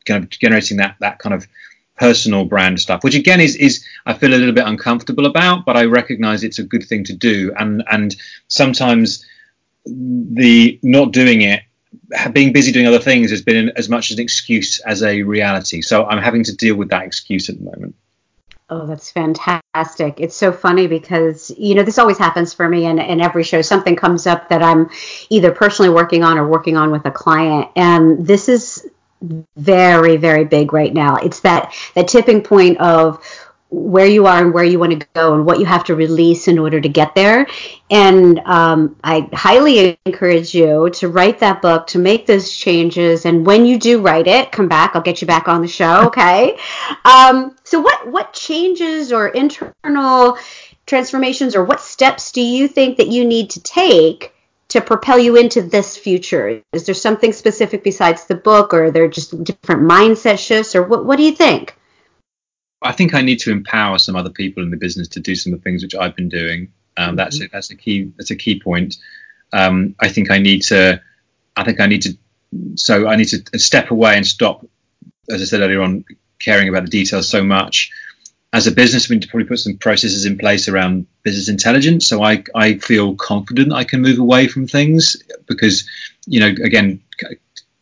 kind 0.06 0.24
of 0.24 0.30
generating 0.30 0.78
that 0.78 0.96
that 1.00 1.20
kind 1.20 1.34
of 1.34 1.48
personal 2.04 2.44
brand 2.44 2.82
stuff, 2.82 3.02
which 3.02 3.16
again 3.16 3.40
is 3.40 3.56
is 3.56 3.86
I 4.06 4.14
feel 4.14 4.34
a 4.34 4.42
little 4.42 4.54
bit 4.54 4.68
uncomfortable 4.68 5.26
about, 5.26 5.66
but 5.66 5.78
I 5.78 5.86
recognise 5.86 6.44
it's 6.44 6.60
a 6.60 6.64
good 6.64 6.84
thing 6.84 7.06
to 7.06 7.14
do. 7.14 7.54
And 7.58 7.82
and 7.90 8.14
sometimes 8.50 9.26
the 9.86 10.80
not 10.84 11.14
doing 11.14 11.42
it 11.44 11.62
being 12.34 12.52
busy 12.52 12.72
doing 12.74 12.88
other 12.88 13.00
things 13.00 13.32
has 13.32 13.42
been 13.42 13.72
as 13.78 13.88
much 13.88 14.12
an 14.12 14.20
excuse 14.20 14.82
as 14.82 15.02
a 15.02 15.24
reality. 15.24 15.82
So 15.82 16.06
I'm 16.06 16.22
having 16.22 16.44
to 16.44 16.56
deal 16.56 16.76
with 16.76 16.90
that 16.90 17.04
excuse 17.04 17.50
at 17.50 17.58
the 17.58 17.64
moment. 17.64 17.96
Oh, 18.70 18.86
that's 18.86 19.12
fantastic. 19.12 20.20
It's 20.20 20.36
so 20.36 20.52
funny 20.52 20.88
because, 20.88 21.52
you 21.58 21.76
know, 21.76 21.84
this 21.84 22.00
always 22.00 22.18
happens 22.18 22.54
for 22.54 22.68
me 22.68 22.86
in, 22.86 22.98
in 22.98 23.22
every 23.22 23.44
show. 23.44 23.62
Something 23.62 23.96
comes 23.96 24.26
up 24.26 24.50
that 24.50 24.64
I'm 24.64 24.90
either 25.30 25.52
personally 25.52 25.92
working 25.92 26.24
on 26.24 26.38
or 26.38 26.48
working 26.48 26.76
on 26.76 26.92
with 26.92 27.06
a 27.06 27.12
client. 27.12 27.70
And 27.76 28.26
this 28.26 28.50
is 28.50 28.90
very, 29.56 30.18
very 30.18 30.46
big 30.46 30.74
right 30.74 30.94
now. 30.94 31.16
It's 31.18 31.42
that, 31.42 31.74
that 31.96 32.08
tipping 32.08 32.42
point 32.42 32.80
of 32.80 33.24
where 33.74 34.06
you 34.06 34.28
are 34.28 34.40
and 34.40 34.54
where 34.54 34.64
you 34.64 34.78
want 34.78 35.00
to 35.00 35.08
go 35.16 35.34
and 35.34 35.46
what 35.46 35.60
you 35.60 35.66
have 35.66 35.84
to 35.84 35.96
release 35.96 36.48
in 36.48 36.60
order 36.60 36.80
to 36.80 36.88
get 36.88 37.16
there. 37.16 37.48
And 37.90 38.38
um, 38.40 38.96
I 39.04 39.28
highly 39.34 39.98
encourage 40.06 40.54
you 40.54 40.92
to 40.94 41.08
write 41.08 41.40
that 41.40 41.62
book, 41.62 41.88
to 41.88 41.98
make 41.98 42.28
those 42.28 42.56
changes. 42.56 43.26
And 43.26 43.46
when 43.46 43.66
you 43.66 43.80
do 43.80 44.00
write 44.00 44.28
it, 44.28 44.52
come 44.52 44.68
back. 44.68 44.96
I'll 44.96 45.02
get 45.02 45.22
you 45.22 45.28
back 45.28 45.48
on 45.48 45.62
the 45.62 45.68
show. 45.68 46.04
Okay. 46.14 46.60
um, 47.06 47.56
so 47.64 47.80
what 47.80 48.08
what 48.08 48.34
changes 48.34 49.12
or 49.12 49.30
internal 49.30 50.38
transformations 50.86 51.56
or 51.56 51.64
what 51.64 51.82
steps 51.82 52.32
do 52.32 52.42
you 52.42 52.68
think 52.68 52.98
that 52.98 53.08
you 53.08 53.26
need 53.26 53.50
to 53.52 53.62
take 53.62 54.34
to 54.74 54.82
propel 54.82 55.20
you 55.20 55.36
into 55.36 55.62
this 55.62 55.96
future? 55.96 56.62
Is 56.74 56.86
there 56.86 56.96
something 56.96 57.32
specific 57.32 57.84
besides 57.84 58.26
the 58.26 58.36
book, 58.36 58.74
or 58.74 58.86
are 58.86 58.92
there 58.92 59.08
just 59.08 59.44
different 59.44 59.84
mindset 59.84 60.40
shifts, 60.40 60.76
or 60.76 60.84
what? 60.84 61.06
What 61.06 61.18
do 61.18 61.24
you 61.24 61.32
think? 61.32 61.76
I 62.82 62.92
think 62.92 63.14
I 63.14 63.22
need 63.22 63.40
to 63.40 63.52
empower 63.52 63.98
some 63.98 64.16
other 64.16 64.32
people 64.32 64.64
in 64.64 64.72
the 64.72 64.78
business 64.78 65.08
to 65.10 65.20
do 65.20 65.36
some 65.36 65.54
of 65.54 65.60
the 65.60 65.64
things 65.64 65.84
which 65.84 65.96
I've 65.96 66.16
been 66.16 66.28
doing. 66.28 66.74
Um, 66.98 67.16
that's 67.16 67.38
mm-hmm. 67.38 67.46
a, 67.46 67.50
that's 67.50 67.70
a 67.70 67.76
key 67.76 68.12
that's 68.18 68.32
a 68.32 68.36
key 68.36 68.60
point. 68.60 68.98
Um, 69.54 69.96
I 70.00 70.10
think 70.10 70.32
I 70.32 70.40
need 70.40 70.64
to 70.64 71.02
I 71.56 71.64
think 71.64 71.80
I 71.80 71.86
need 71.86 72.02
to 72.02 72.18
so 72.76 73.08
I 73.08 73.16
need 73.16 73.30
to 73.30 73.60
step 73.60 73.92
away 73.92 74.18
and 74.18 74.26
stop, 74.26 74.66
as 75.30 75.42
I 75.42 75.46
said 75.46 75.62
earlier 75.62 75.82
on, 75.82 76.04
caring 76.40 76.68
about 76.68 76.84
the 76.84 76.90
details 76.90 77.30
so 77.30 77.44
much. 77.44 77.92
As 78.54 78.68
a 78.68 78.72
business, 78.72 79.10
we 79.10 79.16
need 79.16 79.24
to 79.24 79.28
probably 79.28 79.48
put 79.48 79.60
some 79.60 79.78
processes 79.78 80.26
in 80.26 80.38
place 80.38 80.68
around 80.68 81.08
business 81.24 81.50
intelligence. 81.50 82.08
So 82.08 82.24
I 82.24 82.44
I 82.54 82.78
feel 82.78 83.16
confident 83.16 83.74
I 83.74 83.84
can 83.84 84.02
move 84.02 84.20
away 84.20 84.48
from 84.48 84.68
things 84.68 85.18
because 85.48 85.90
you 86.28 86.40
know 86.40 86.54
again 86.64 87.02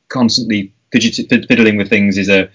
constantly 0.07 0.73
fiddling 0.91 1.77
with 1.77 1.89
things 1.89 2.17
is 2.17 2.29
a 2.29 2.49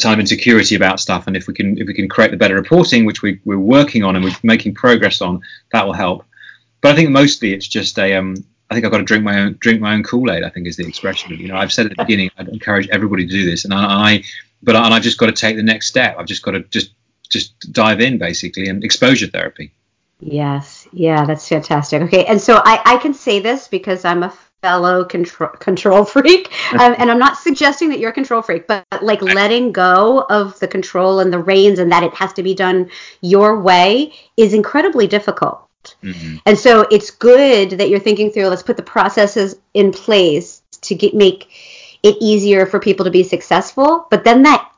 time 0.00 0.20
insecurity 0.20 0.74
about 0.74 1.00
stuff. 1.00 1.26
And 1.26 1.36
if 1.36 1.46
we 1.46 1.54
can 1.54 1.78
if 1.78 1.86
we 1.86 1.94
can 1.94 2.08
create 2.08 2.30
the 2.32 2.36
better 2.36 2.56
reporting 2.56 3.04
which 3.04 3.22
we, 3.22 3.40
we're 3.44 3.58
working 3.58 4.02
on 4.02 4.16
and 4.16 4.24
we're 4.24 4.34
making 4.42 4.74
progress 4.74 5.20
on 5.20 5.40
that 5.72 5.86
will 5.86 5.92
help. 5.92 6.24
But 6.80 6.92
i 6.92 6.96
think 6.96 7.10
mostly 7.10 7.52
it's 7.52 7.68
just 7.68 7.96
a 7.98 8.14
um 8.14 8.34
i 8.70 8.74
think 8.74 8.84
i've 8.84 8.90
got 8.90 8.98
to 8.98 9.04
drink 9.04 9.22
my 9.22 9.38
own 9.40 9.56
drink 9.60 9.80
my 9.80 9.94
own 9.94 10.02
kool-aid 10.02 10.42
i 10.42 10.48
think 10.48 10.66
is 10.66 10.76
the 10.76 10.86
expression. 10.86 11.30
You 11.38 11.48
know 11.48 11.56
i've 11.56 11.72
said 11.72 11.86
at 11.86 11.96
the 11.96 12.02
beginning 12.02 12.30
i'd 12.38 12.48
encourage 12.48 12.88
everybody 12.88 13.24
to 13.24 13.32
do 13.32 13.44
this. 13.48 13.64
And 13.64 13.72
i, 13.72 13.84
I 13.84 14.24
but 14.64 14.74
I, 14.74 14.84
and 14.84 14.94
i've 14.94 15.02
just 15.02 15.18
got 15.18 15.26
to 15.26 15.32
take 15.32 15.56
the 15.56 15.62
next 15.62 15.86
step. 15.86 16.16
I've 16.18 16.26
just 16.26 16.42
got 16.42 16.52
to 16.52 16.60
just 16.60 16.90
just 17.32 17.72
dive 17.72 18.00
in 18.00 18.18
basically 18.18 18.68
and 18.68 18.84
exposure 18.84 19.26
therapy. 19.26 19.72
Yes. 20.20 20.86
Yeah 20.92 21.24
that's 21.24 21.48
fantastic. 21.48 22.02
Okay 22.02 22.24
and 22.26 22.40
so 22.40 22.62
i 22.64 22.80
i 22.84 22.96
can 22.98 23.14
say 23.14 23.40
this 23.40 23.68
because 23.68 24.04
i'm 24.04 24.22
a 24.22 24.32
fellow 24.62 25.04
control 25.04 25.50
control 25.50 26.04
freak 26.14 26.52
um, 26.74 26.94
and 26.96 27.10
i'm 27.10 27.18
not 27.18 27.36
suggesting 27.36 27.88
that 27.88 27.98
you're 27.98 28.10
a 28.10 28.14
control 28.14 28.40
freak 28.40 28.68
but 28.68 28.86
like 29.02 29.20
letting 29.20 29.72
go 29.72 30.24
of 30.30 30.56
the 30.60 30.68
control 30.68 31.18
and 31.18 31.32
the 31.32 31.38
reins 31.38 31.80
and 31.80 31.90
that 31.90 32.04
it 32.04 32.14
has 32.14 32.32
to 32.32 32.44
be 32.44 32.54
done 32.54 32.88
your 33.20 33.60
way 33.60 34.12
is 34.36 34.54
incredibly 34.54 35.06
difficult. 35.08 35.68
Mm-hmm. 36.00 36.36
and 36.46 36.56
so 36.56 36.82
it's 36.92 37.10
good 37.10 37.70
that 37.70 37.88
you're 37.88 37.98
thinking 37.98 38.30
through 38.30 38.46
let's 38.46 38.62
put 38.62 38.76
the 38.76 38.84
processes 38.84 39.56
in 39.74 39.90
place 39.90 40.62
to 40.82 40.94
get 40.94 41.12
make 41.12 41.50
it 42.04 42.16
easier 42.20 42.66
for 42.66 42.78
people 42.78 43.04
to 43.04 43.10
be 43.10 43.24
successful 43.24 44.06
but 44.08 44.22
then 44.22 44.44
that 44.44 44.71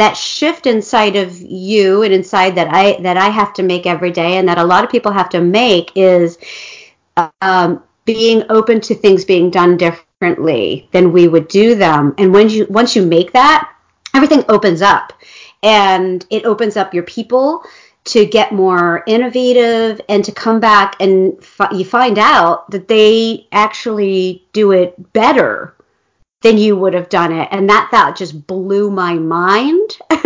that 0.00 0.16
shift 0.16 0.66
inside 0.66 1.16
of 1.16 1.40
you 1.40 2.02
and 2.02 2.12
inside 2.12 2.54
that 2.56 2.68
i 2.72 3.00
that 3.02 3.16
i 3.16 3.28
have 3.28 3.52
to 3.52 3.62
make 3.62 3.86
every 3.86 4.10
day 4.10 4.36
and 4.36 4.48
that 4.48 4.58
a 4.58 4.64
lot 4.64 4.84
of 4.84 4.90
people 4.90 5.12
have 5.12 5.28
to 5.28 5.40
make 5.40 5.92
is 5.96 6.38
um, 7.42 7.82
being 8.04 8.44
open 8.48 8.80
to 8.80 8.94
things 8.94 9.24
being 9.24 9.50
done 9.50 9.76
differently 9.76 10.88
than 10.92 11.12
we 11.12 11.28
would 11.28 11.48
do 11.48 11.74
them. 11.74 12.14
And 12.18 12.32
when 12.32 12.48
you 12.48 12.66
once 12.68 12.96
you 12.96 13.04
make 13.04 13.32
that, 13.32 13.72
everything 14.14 14.44
opens 14.48 14.82
up 14.82 15.12
and 15.62 16.24
it 16.30 16.44
opens 16.44 16.76
up 16.76 16.94
your 16.94 17.04
people 17.04 17.62
to 18.02 18.24
get 18.24 18.52
more 18.52 19.04
innovative 19.06 20.00
and 20.08 20.24
to 20.24 20.32
come 20.32 20.58
back 20.58 20.96
and 21.00 21.42
fi- 21.44 21.70
you 21.70 21.84
find 21.84 22.18
out 22.18 22.70
that 22.70 22.88
they 22.88 23.46
actually 23.52 24.44
do 24.52 24.72
it 24.72 25.12
better 25.12 25.76
than 26.42 26.58
you 26.58 26.76
would 26.76 26.94
have 26.94 27.08
done 27.08 27.32
it 27.32 27.48
and 27.50 27.68
that 27.68 27.88
thought 27.90 28.16
just 28.16 28.46
blew 28.46 28.90
my 28.90 29.14
mind 29.14 29.98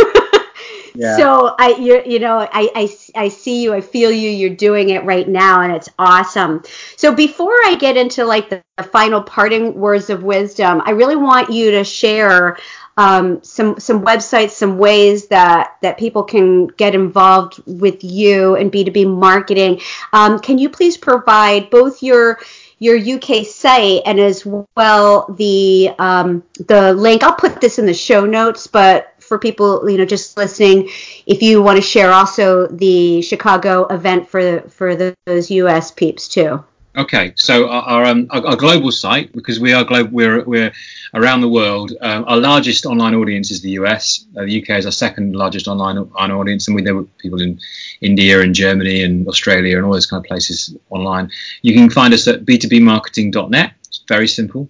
Yeah. 0.94 1.16
So 1.16 1.56
I, 1.58 1.74
you, 1.74 2.02
you 2.06 2.20
know, 2.20 2.38
I, 2.38 2.70
I, 2.74 2.96
I 3.16 3.28
see 3.28 3.62
you, 3.62 3.74
I 3.74 3.80
feel 3.80 4.12
you, 4.12 4.30
you're 4.30 4.54
doing 4.54 4.90
it 4.90 5.04
right 5.04 5.28
now, 5.28 5.60
and 5.60 5.72
it's 5.72 5.88
awesome. 5.98 6.62
So 6.96 7.12
before 7.12 7.52
I 7.64 7.76
get 7.78 7.96
into 7.96 8.24
like 8.24 8.48
the, 8.48 8.62
the 8.76 8.84
final 8.84 9.20
parting 9.20 9.74
words 9.74 10.08
of 10.08 10.22
wisdom, 10.22 10.82
I 10.84 10.90
really 10.90 11.16
want 11.16 11.50
you 11.50 11.72
to 11.72 11.84
share 11.84 12.58
um, 12.96 13.42
some 13.42 13.80
some 13.80 14.04
websites, 14.04 14.50
some 14.50 14.78
ways 14.78 15.26
that 15.26 15.78
that 15.82 15.98
people 15.98 16.22
can 16.22 16.68
get 16.68 16.94
involved 16.94 17.60
with 17.66 18.04
you 18.04 18.54
and 18.54 18.70
B2B 18.70 19.12
marketing. 19.12 19.80
Um, 20.12 20.38
can 20.38 20.58
you 20.58 20.68
please 20.68 20.96
provide 20.96 21.70
both 21.70 22.04
your 22.04 22.38
your 22.84 22.98
UK 22.98 23.46
site 23.46 24.02
and 24.04 24.20
as 24.20 24.46
well 24.76 25.26
the 25.38 25.90
um, 25.98 26.42
the 26.66 26.92
link? 26.92 27.22
I'll 27.22 27.34
put 27.34 27.60
this 27.60 27.78
in 27.78 27.86
the 27.86 27.94
show 27.94 28.26
notes, 28.26 28.66
but 28.66 29.14
for 29.18 29.38
people, 29.38 29.88
you 29.88 29.96
know, 29.96 30.04
just 30.04 30.36
listening, 30.36 30.90
if 31.26 31.42
you 31.42 31.62
want 31.62 31.76
to 31.76 31.82
share 31.82 32.12
also 32.12 32.66
the 32.66 33.22
Chicago 33.22 33.86
event 33.86 34.28
for 34.28 34.60
for 34.68 35.14
those 35.26 35.50
US 35.50 35.90
peeps 35.90 36.28
too. 36.28 36.62
Okay, 36.96 37.32
so 37.34 37.68
our 37.68 37.82
our, 37.82 38.04
um, 38.04 38.28
our, 38.30 38.46
our, 38.46 38.56
global 38.56 38.92
site 38.92 39.32
because 39.32 39.58
we 39.58 39.72
are 39.72 39.82
global, 39.82 40.12
we're 40.12 40.44
we're 40.44 40.72
around 41.12 41.40
the 41.40 41.48
world. 41.48 41.92
Um, 42.00 42.24
our 42.28 42.36
largest 42.36 42.86
online 42.86 43.16
audience 43.16 43.50
is 43.50 43.62
the 43.62 43.70
US. 43.70 44.24
Uh, 44.36 44.44
the 44.44 44.62
UK 44.62 44.78
is 44.78 44.86
our 44.86 44.92
second 44.92 45.34
largest 45.34 45.66
online, 45.66 45.98
online 45.98 46.30
audience, 46.30 46.68
and 46.68 46.76
we 46.76 46.82
there 46.82 46.94
were 46.94 47.02
people 47.18 47.40
in 47.40 47.58
India 48.00 48.40
and 48.42 48.54
Germany 48.54 49.02
and 49.02 49.26
Australia 49.26 49.76
and 49.76 49.84
all 49.84 49.92
those 49.92 50.06
kind 50.06 50.24
of 50.24 50.28
places 50.28 50.76
online. 50.90 51.30
You 51.62 51.74
can 51.74 51.90
find 51.90 52.14
us 52.14 52.28
at 52.28 52.44
b2bmarketing.net. 52.44 53.72
It's 53.88 54.04
very 54.06 54.28
simple. 54.28 54.68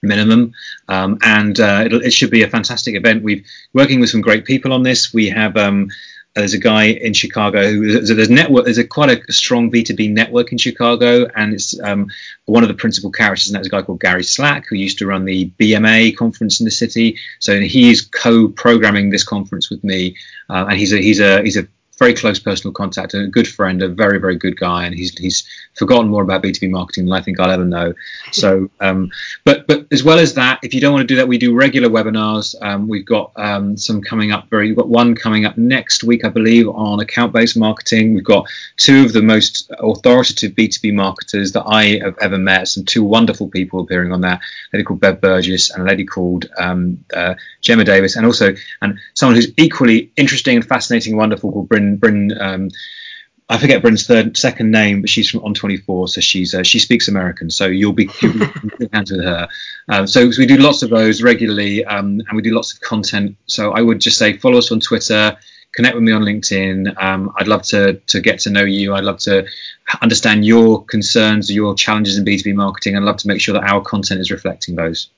minimum. 0.04 0.54
Um, 0.88 1.20
and 1.22 1.60
uh, 1.60 1.88
it 1.90 2.12
should 2.12 2.32
be 2.32 2.44
a 2.44 2.50
fantastic 2.50 2.96
event. 2.96 3.24
We're 3.24 3.44
working 3.74 4.00
with 4.00 4.10
some 4.10 4.22
great 4.22 4.46
people 4.46 4.74
on 4.74 4.84
this. 4.84 5.14
We 5.14 5.30
have 5.30 5.56
um, 5.58 5.90
there's 6.36 6.54
a 6.54 6.60
guy 6.60 6.86
in 6.86 7.14
Chicago 7.14 7.70
who 7.70 8.02
there's 8.02 8.30
a 8.30 8.34
network. 8.34 8.66
There's 8.66 8.78
a 8.78 8.86
quite 8.86 9.10
a 9.10 9.34
strong 9.34 9.70
B2B 9.70 10.12
network 10.12 10.52
in 10.52 10.58
Chicago, 10.58 11.28
and 11.36 11.54
it's 11.54 11.78
um, 11.82 12.10
one 12.46 12.64
of 12.64 12.70
the 12.70 12.76
principal 12.76 13.12
characters. 13.12 13.50
And 13.50 13.56
that's 13.56 13.68
a 13.68 13.70
guy 13.70 13.82
called 13.82 14.00
Gary 14.00 14.24
Slack, 14.24 14.66
who 14.70 14.78
used 14.78 15.00
to 15.00 15.08
run 15.08 15.26
the 15.26 15.50
BMA 15.60 16.16
conference 16.16 16.62
in 16.62 16.66
the 16.66 16.72
city. 16.72 17.18
So 17.40 17.60
he 17.60 17.92
is 17.92 18.02
co-programming 18.02 19.10
this 19.10 19.26
conference 19.26 19.70
with 19.70 19.84
me, 19.84 20.16
uh, 20.50 20.68
and 20.70 20.80
he's 20.80 20.94
a 20.94 20.98
he's 20.98 21.20
a 21.20 21.42
he's 21.44 21.58
a 21.58 21.68
very 22.02 22.16
close 22.16 22.40
personal 22.40 22.74
contact, 22.74 23.14
a 23.14 23.28
good 23.28 23.48
friend, 23.48 23.84
a 23.84 23.88
very 23.88 24.18
very 24.18 24.36
good 24.36 24.60
guy, 24.60 24.86
and 24.86 24.96
he's 24.96 25.16
he's 25.20 25.48
forgotten 25.76 26.10
more 26.10 26.24
about 26.24 26.42
B2B 26.42 26.72
marketing 26.72 27.06
than 27.06 27.14
I 27.14 27.22
think 27.22 27.40
I'll 27.40 27.52
ever 27.52 27.64
know. 27.64 27.94
So, 28.32 28.72
um, 28.80 29.12
but 29.44 29.68
but 29.68 29.86
as 29.92 30.04
well 30.04 30.18
as 30.18 30.36
that, 30.36 30.60
if 30.64 30.74
you 30.74 30.80
don't 30.80 30.94
want 30.94 31.04
to 31.04 31.08
do 31.08 31.18
that, 31.18 31.28
we 31.28 31.38
do 31.38 31.54
regular 31.54 31.90
webinars. 31.90 32.56
Um, 32.62 32.88
we've 32.88 33.06
got 33.06 33.34
um, 33.36 33.76
some 33.78 34.02
coming 34.02 34.32
up. 34.32 34.50
Very, 34.50 34.68
we've 34.68 34.78
got 34.78 34.88
one 34.88 35.16
coming 35.16 35.46
up 35.46 35.58
next 35.58 36.04
week, 36.04 36.24
I 36.24 36.30
believe, 36.30 36.68
on 36.70 37.02
account-based 37.02 37.58
marketing. 37.58 38.16
We've 38.16 38.24
got 38.24 38.48
two 38.78 39.04
of 39.04 39.12
the 39.12 39.22
most 39.22 39.70
authoritative 39.80 40.54
B2B 40.54 40.94
marketers 40.94 41.52
that 41.52 41.66
I 41.68 42.00
have 42.00 42.18
ever 42.20 42.38
met. 42.38 42.70
Some 42.70 42.86
two 42.86 43.04
wonderful 43.04 43.50
people 43.50 43.82
appearing 43.82 44.14
on 44.14 44.22
that. 44.22 44.40
A 44.40 44.78
lady 44.78 44.86
called 44.86 45.02
Bev 45.02 45.20
Burgess 45.20 45.70
and 45.70 45.84
a 45.84 45.86
lady 45.86 46.06
called 46.06 46.50
um, 46.58 47.04
uh, 47.14 47.36
Gemma 47.60 47.84
Davis, 47.84 48.16
and 48.16 48.26
also 48.26 48.56
and 48.82 48.98
someone 49.14 49.36
who's 49.36 49.52
equally 49.58 50.12
interesting 50.16 50.56
and 50.56 50.66
fascinating 50.66 51.14
and 51.14 51.20
wonderful 51.20 51.52
called 51.52 51.70
Bryn 51.70 51.91
Bryn. 51.98 52.32
Um, 52.40 52.70
I 53.50 53.58
forget 53.58 53.82
Bryn's 53.82 54.08
third 54.08 54.38
second 54.38 54.72
name, 54.72 55.02
but 55.02 55.10
she's 55.10 55.30
from 55.30 55.42
ON24, 55.42 56.08
so 56.08 56.22
she's 56.22 56.56
uh, 56.56 56.64
she 56.64 56.80
speaks 56.80 57.10
American, 57.10 57.50
so 57.50 57.66
you'll 57.66 57.92
be, 57.92 58.08
hands 58.94 59.12
with 59.12 59.26
her. 59.26 59.50
Um, 59.90 60.08
so, 60.08 60.32
so, 60.32 60.40
we 60.40 60.46
do 60.46 60.56
lots 60.56 60.84
of 60.84 60.90
those 60.90 61.22
regularly, 61.22 61.84
um, 61.84 62.22
and 62.28 62.34
we 62.34 62.42
do 62.42 62.54
lots 62.54 62.74
of 62.74 62.80
content. 62.80 63.36
So 63.48 63.74
I 63.74 63.82
would 63.82 64.00
just 64.00 64.18
say 64.18 64.38
follow 64.38 64.58
us 64.58 64.72
on 64.72 64.80
Twitter, 64.80 65.38
connect 65.74 65.96
with 65.96 66.04
me 66.04 66.14
on 66.14 66.22
LinkedIn. 66.22 67.02
Um, 67.02 67.34
I'd 67.38 67.50
love 67.50 67.64
to 67.64 67.96
to 67.96 68.22
get 68.22 68.40
to 68.42 68.50
know 68.50 68.64
you. 68.64 68.94
I'd 68.94 69.04
love 69.04 69.20
to 69.20 69.46
understand 70.02 70.46
your 70.46 70.86
concerns, 70.86 71.52
your 71.52 71.76
challenges 71.76 72.18
in 72.18 72.24
B2B 72.24 72.56
marketing. 72.56 72.96
And 72.96 73.04
I'd 73.04 73.08
love 73.08 73.18
to 73.18 73.28
make 73.28 73.42
sure 73.42 73.54
that 73.54 73.70
our 73.70 73.82
content 73.82 74.22
is 74.22 74.32
reflecting 74.32 74.76
those. 74.76 75.10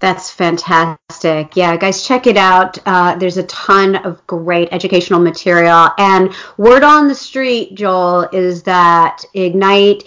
That's 0.00 0.30
fantastic. 0.30 1.56
Yeah, 1.56 1.76
guys, 1.76 2.06
check 2.06 2.26
it 2.26 2.36
out. 2.36 2.78
Uh, 2.86 3.16
there's 3.16 3.36
a 3.36 3.42
ton 3.44 3.96
of 3.96 4.24
great 4.26 4.68
educational 4.70 5.18
material. 5.18 5.90
And 5.98 6.32
word 6.56 6.84
on 6.84 7.08
the 7.08 7.14
street, 7.14 7.74
Joel, 7.74 8.28
is 8.32 8.62
that 8.62 9.24
Ignite 9.34 10.04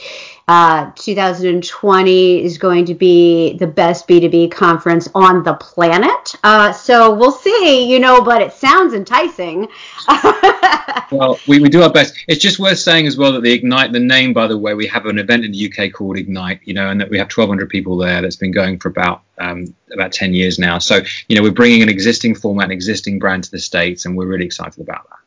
uh, 0.52 0.92
2020 0.96 2.44
is 2.44 2.58
going 2.58 2.84
to 2.84 2.94
be 2.94 3.54
the 3.58 3.66
best 3.66 4.06
B2B 4.06 4.52
conference 4.52 5.08
on 5.16 5.44
the 5.44 5.54
planet. 5.54 6.36
Uh, 6.44 6.74
so 6.74 7.14
we'll 7.14 7.32
see, 7.32 7.90
you 7.90 8.02
know, 8.02 8.22
but 8.22 8.42
it 8.42 8.52
sounds 8.52 8.94
enticing. 8.94 9.70
well, 11.10 11.40
we, 11.48 11.60
we 11.60 11.70
do 11.70 11.84
our 11.84 11.90
best. 11.90 12.16
It's 12.28 12.42
just 12.42 12.60
worth 12.60 12.80
saying 12.80 13.08
as 13.08 13.16
well 13.16 13.32
that 13.32 13.44
the 13.44 13.54
Ignite, 13.54 13.94
the 13.94 14.02
name, 14.02 14.34
by 14.34 14.46
the 14.48 14.58
way, 14.58 14.74
we 14.74 14.88
have 14.88 15.06
an 15.06 15.20
event 15.20 15.46
in 15.46 15.54
the 15.54 15.72
UK 15.72 15.94
called 15.94 16.18
Ignite, 16.18 16.60
you 16.66 16.74
know, 16.74 16.90
and 16.90 17.00
that 17.00 17.10
we 17.10 17.18
have 17.18 17.32
1,200 17.32 17.70
people 17.70 17.96
there 17.96 18.22
that's 18.22 18.36
been 18.36 18.52
going 18.52 18.78
for 18.78 18.90
about 18.90 19.22
um, 19.38 19.74
about 19.94 20.12
10 20.12 20.34
years 20.34 20.60
now. 20.60 20.80
So, 20.80 21.00
you 21.30 21.38
know, 21.38 21.44
we're 21.44 21.52
bringing 21.52 21.82
an 21.82 21.88
existing 21.88 22.36
format, 22.36 22.66
an 22.66 22.72
existing 22.72 23.20
brand 23.20 23.46
to 23.46 23.52
the 23.52 23.60
States, 23.60 24.04
and 24.04 24.18
we're 24.18 24.28
really 24.28 24.48
excited 24.48 24.82
about 24.82 25.10
that. 25.12 25.21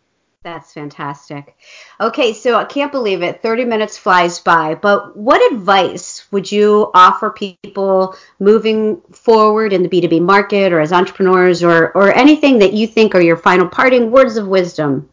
That's 0.44 0.74
fantastic. 0.74 1.56
Okay, 1.98 2.34
so 2.34 2.56
I 2.56 2.66
can't 2.66 2.92
believe 2.92 3.22
it. 3.22 3.40
30 3.40 3.64
minutes 3.64 3.96
flies 3.96 4.40
by, 4.40 4.74
but 4.74 5.16
what 5.16 5.40
advice 5.50 6.30
would 6.30 6.52
you 6.52 6.90
offer 6.92 7.30
people 7.30 8.14
moving 8.38 9.00
forward 9.10 9.72
in 9.72 9.82
the 9.82 9.88
B2B 9.88 10.20
market 10.20 10.70
or 10.70 10.80
as 10.80 10.92
entrepreneurs 10.92 11.62
or, 11.62 11.86
or 11.96 12.14
anything 12.14 12.58
that 12.58 12.74
you 12.74 12.86
think 12.86 13.14
are 13.14 13.22
your 13.22 13.38
final 13.38 13.66
parting 13.66 14.10
words 14.10 14.36
of 14.36 14.46
wisdom? 14.46 15.08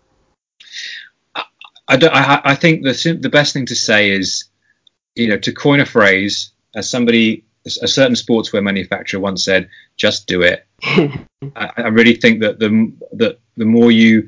I, 1.34 1.46
I, 1.88 2.41
I 2.44 2.56
think 2.56 2.84
the, 2.84 3.17
the 3.17 3.30
best 3.30 3.54
thing 3.54 3.67
to 3.67 3.76
say 3.76 4.10
is, 4.10 4.50
you 5.15 5.30
know, 5.30 5.38
to 5.38 5.54
coin 5.54 5.80
a 5.80 5.86
phrase, 5.86 6.52
as 6.76 6.89
somebody, 6.89 7.46
a 7.65 7.88
certain 7.88 8.15
sportswear 8.15 8.62
manufacturer 8.62 9.22
once 9.22 9.46
said, 9.46 9.70
just 9.96 10.28
do 10.28 10.41
it. 10.41 10.65
I, 10.84 11.72
I 11.78 11.88
really 11.88 12.15
think 12.15 12.41
that 12.41 12.60
the, 12.60 12.91
that 13.13 13.39
the 13.56 13.65
more 13.65 13.94
you 13.94 14.28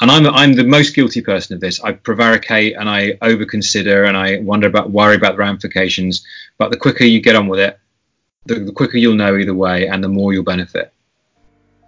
and 0.00 0.10
I'm 0.10 0.26
I'm 0.26 0.52
the 0.54 0.64
most 0.64 0.94
guilty 0.94 1.20
person 1.20 1.54
of 1.54 1.60
this. 1.60 1.80
I 1.80 1.92
prevaricate 1.92 2.76
and 2.78 2.88
I 2.88 3.18
overconsider 3.22 4.04
and 4.04 4.16
I 4.16 4.38
wonder 4.38 4.66
about 4.66 4.90
worry 4.90 5.16
about 5.16 5.32
the 5.32 5.38
ramifications. 5.38 6.26
But 6.58 6.70
the 6.70 6.76
quicker 6.76 7.04
you 7.04 7.20
get 7.20 7.36
on 7.36 7.48
with 7.48 7.60
it, 7.60 7.78
the, 8.46 8.56
the 8.60 8.72
quicker 8.72 8.96
you'll 8.96 9.14
know 9.14 9.36
either 9.36 9.54
way, 9.54 9.88
and 9.88 10.02
the 10.02 10.08
more 10.08 10.32
you'll 10.32 10.44
benefit. 10.44 10.92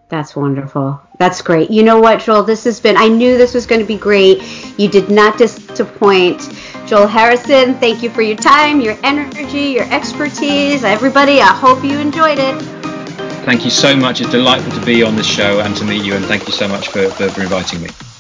That's 0.09 0.37
wonderful. 0.37 1.01
That's 1.19 1.43
great. 1.43 1.71
You 1.71 1.83
know 1.83 1.99
what, 1.99 2.21
Joel? 2.21 2.43
This 2.43 2.65
has 2.65 2.79
been. 2.79 2.97
I 2.97 3.09
knew 3.09 3.37
this 3.37 3.55
was 3.55 3.67
going 3.67 3.81
to 3.81 3.87
be 3.87 3.97
great. 3.97 4.43
You 4.79 4.89
did 4.89 5.11
not 5.11 5.39
disappoint. 5.39 6.49
Joel 6.87 7.07
Harrison, 7.07 7.75
thank 7.77 8.03
you 8.03 8.11
for 8.11 8.23
your 8.23 8.37
time, 8.37 8.81
your 8.81 8.97
energy, 9.03 9.73
your 9.73 9.93
expertise. 9.93 10.85
Everybody, 10.85 11.41
I 11.41 11.47
hope 11.47 11.83
you 11.83 11.99
enjoyed 11.99 12.39
it. 12.39 12.74
Thank 13.45 13.65
you 13.65 13.71
so 13.71 13.95
much. 13.95 14.23
It's 14.23 14.31
delightful 14.31 14.73
to 14.73 14.85
be 14.87 15.03
on 15.03 15.17
this 15.17 15.27
show 15.27 15.61
and 15.61 15.77
to 15.77 15.85
meet 15.85 16.03
you, 16.03 16.15
and 16.15 16.25
thank 16.25 16.47
you 16.47 16.53
so 16.53 16.67
much 16.67 16.89
for, 16.89 17.11
for, 17.11 17.29
for 17.29 17.43
inviting 17.43 17.83
me. 17.83 18.14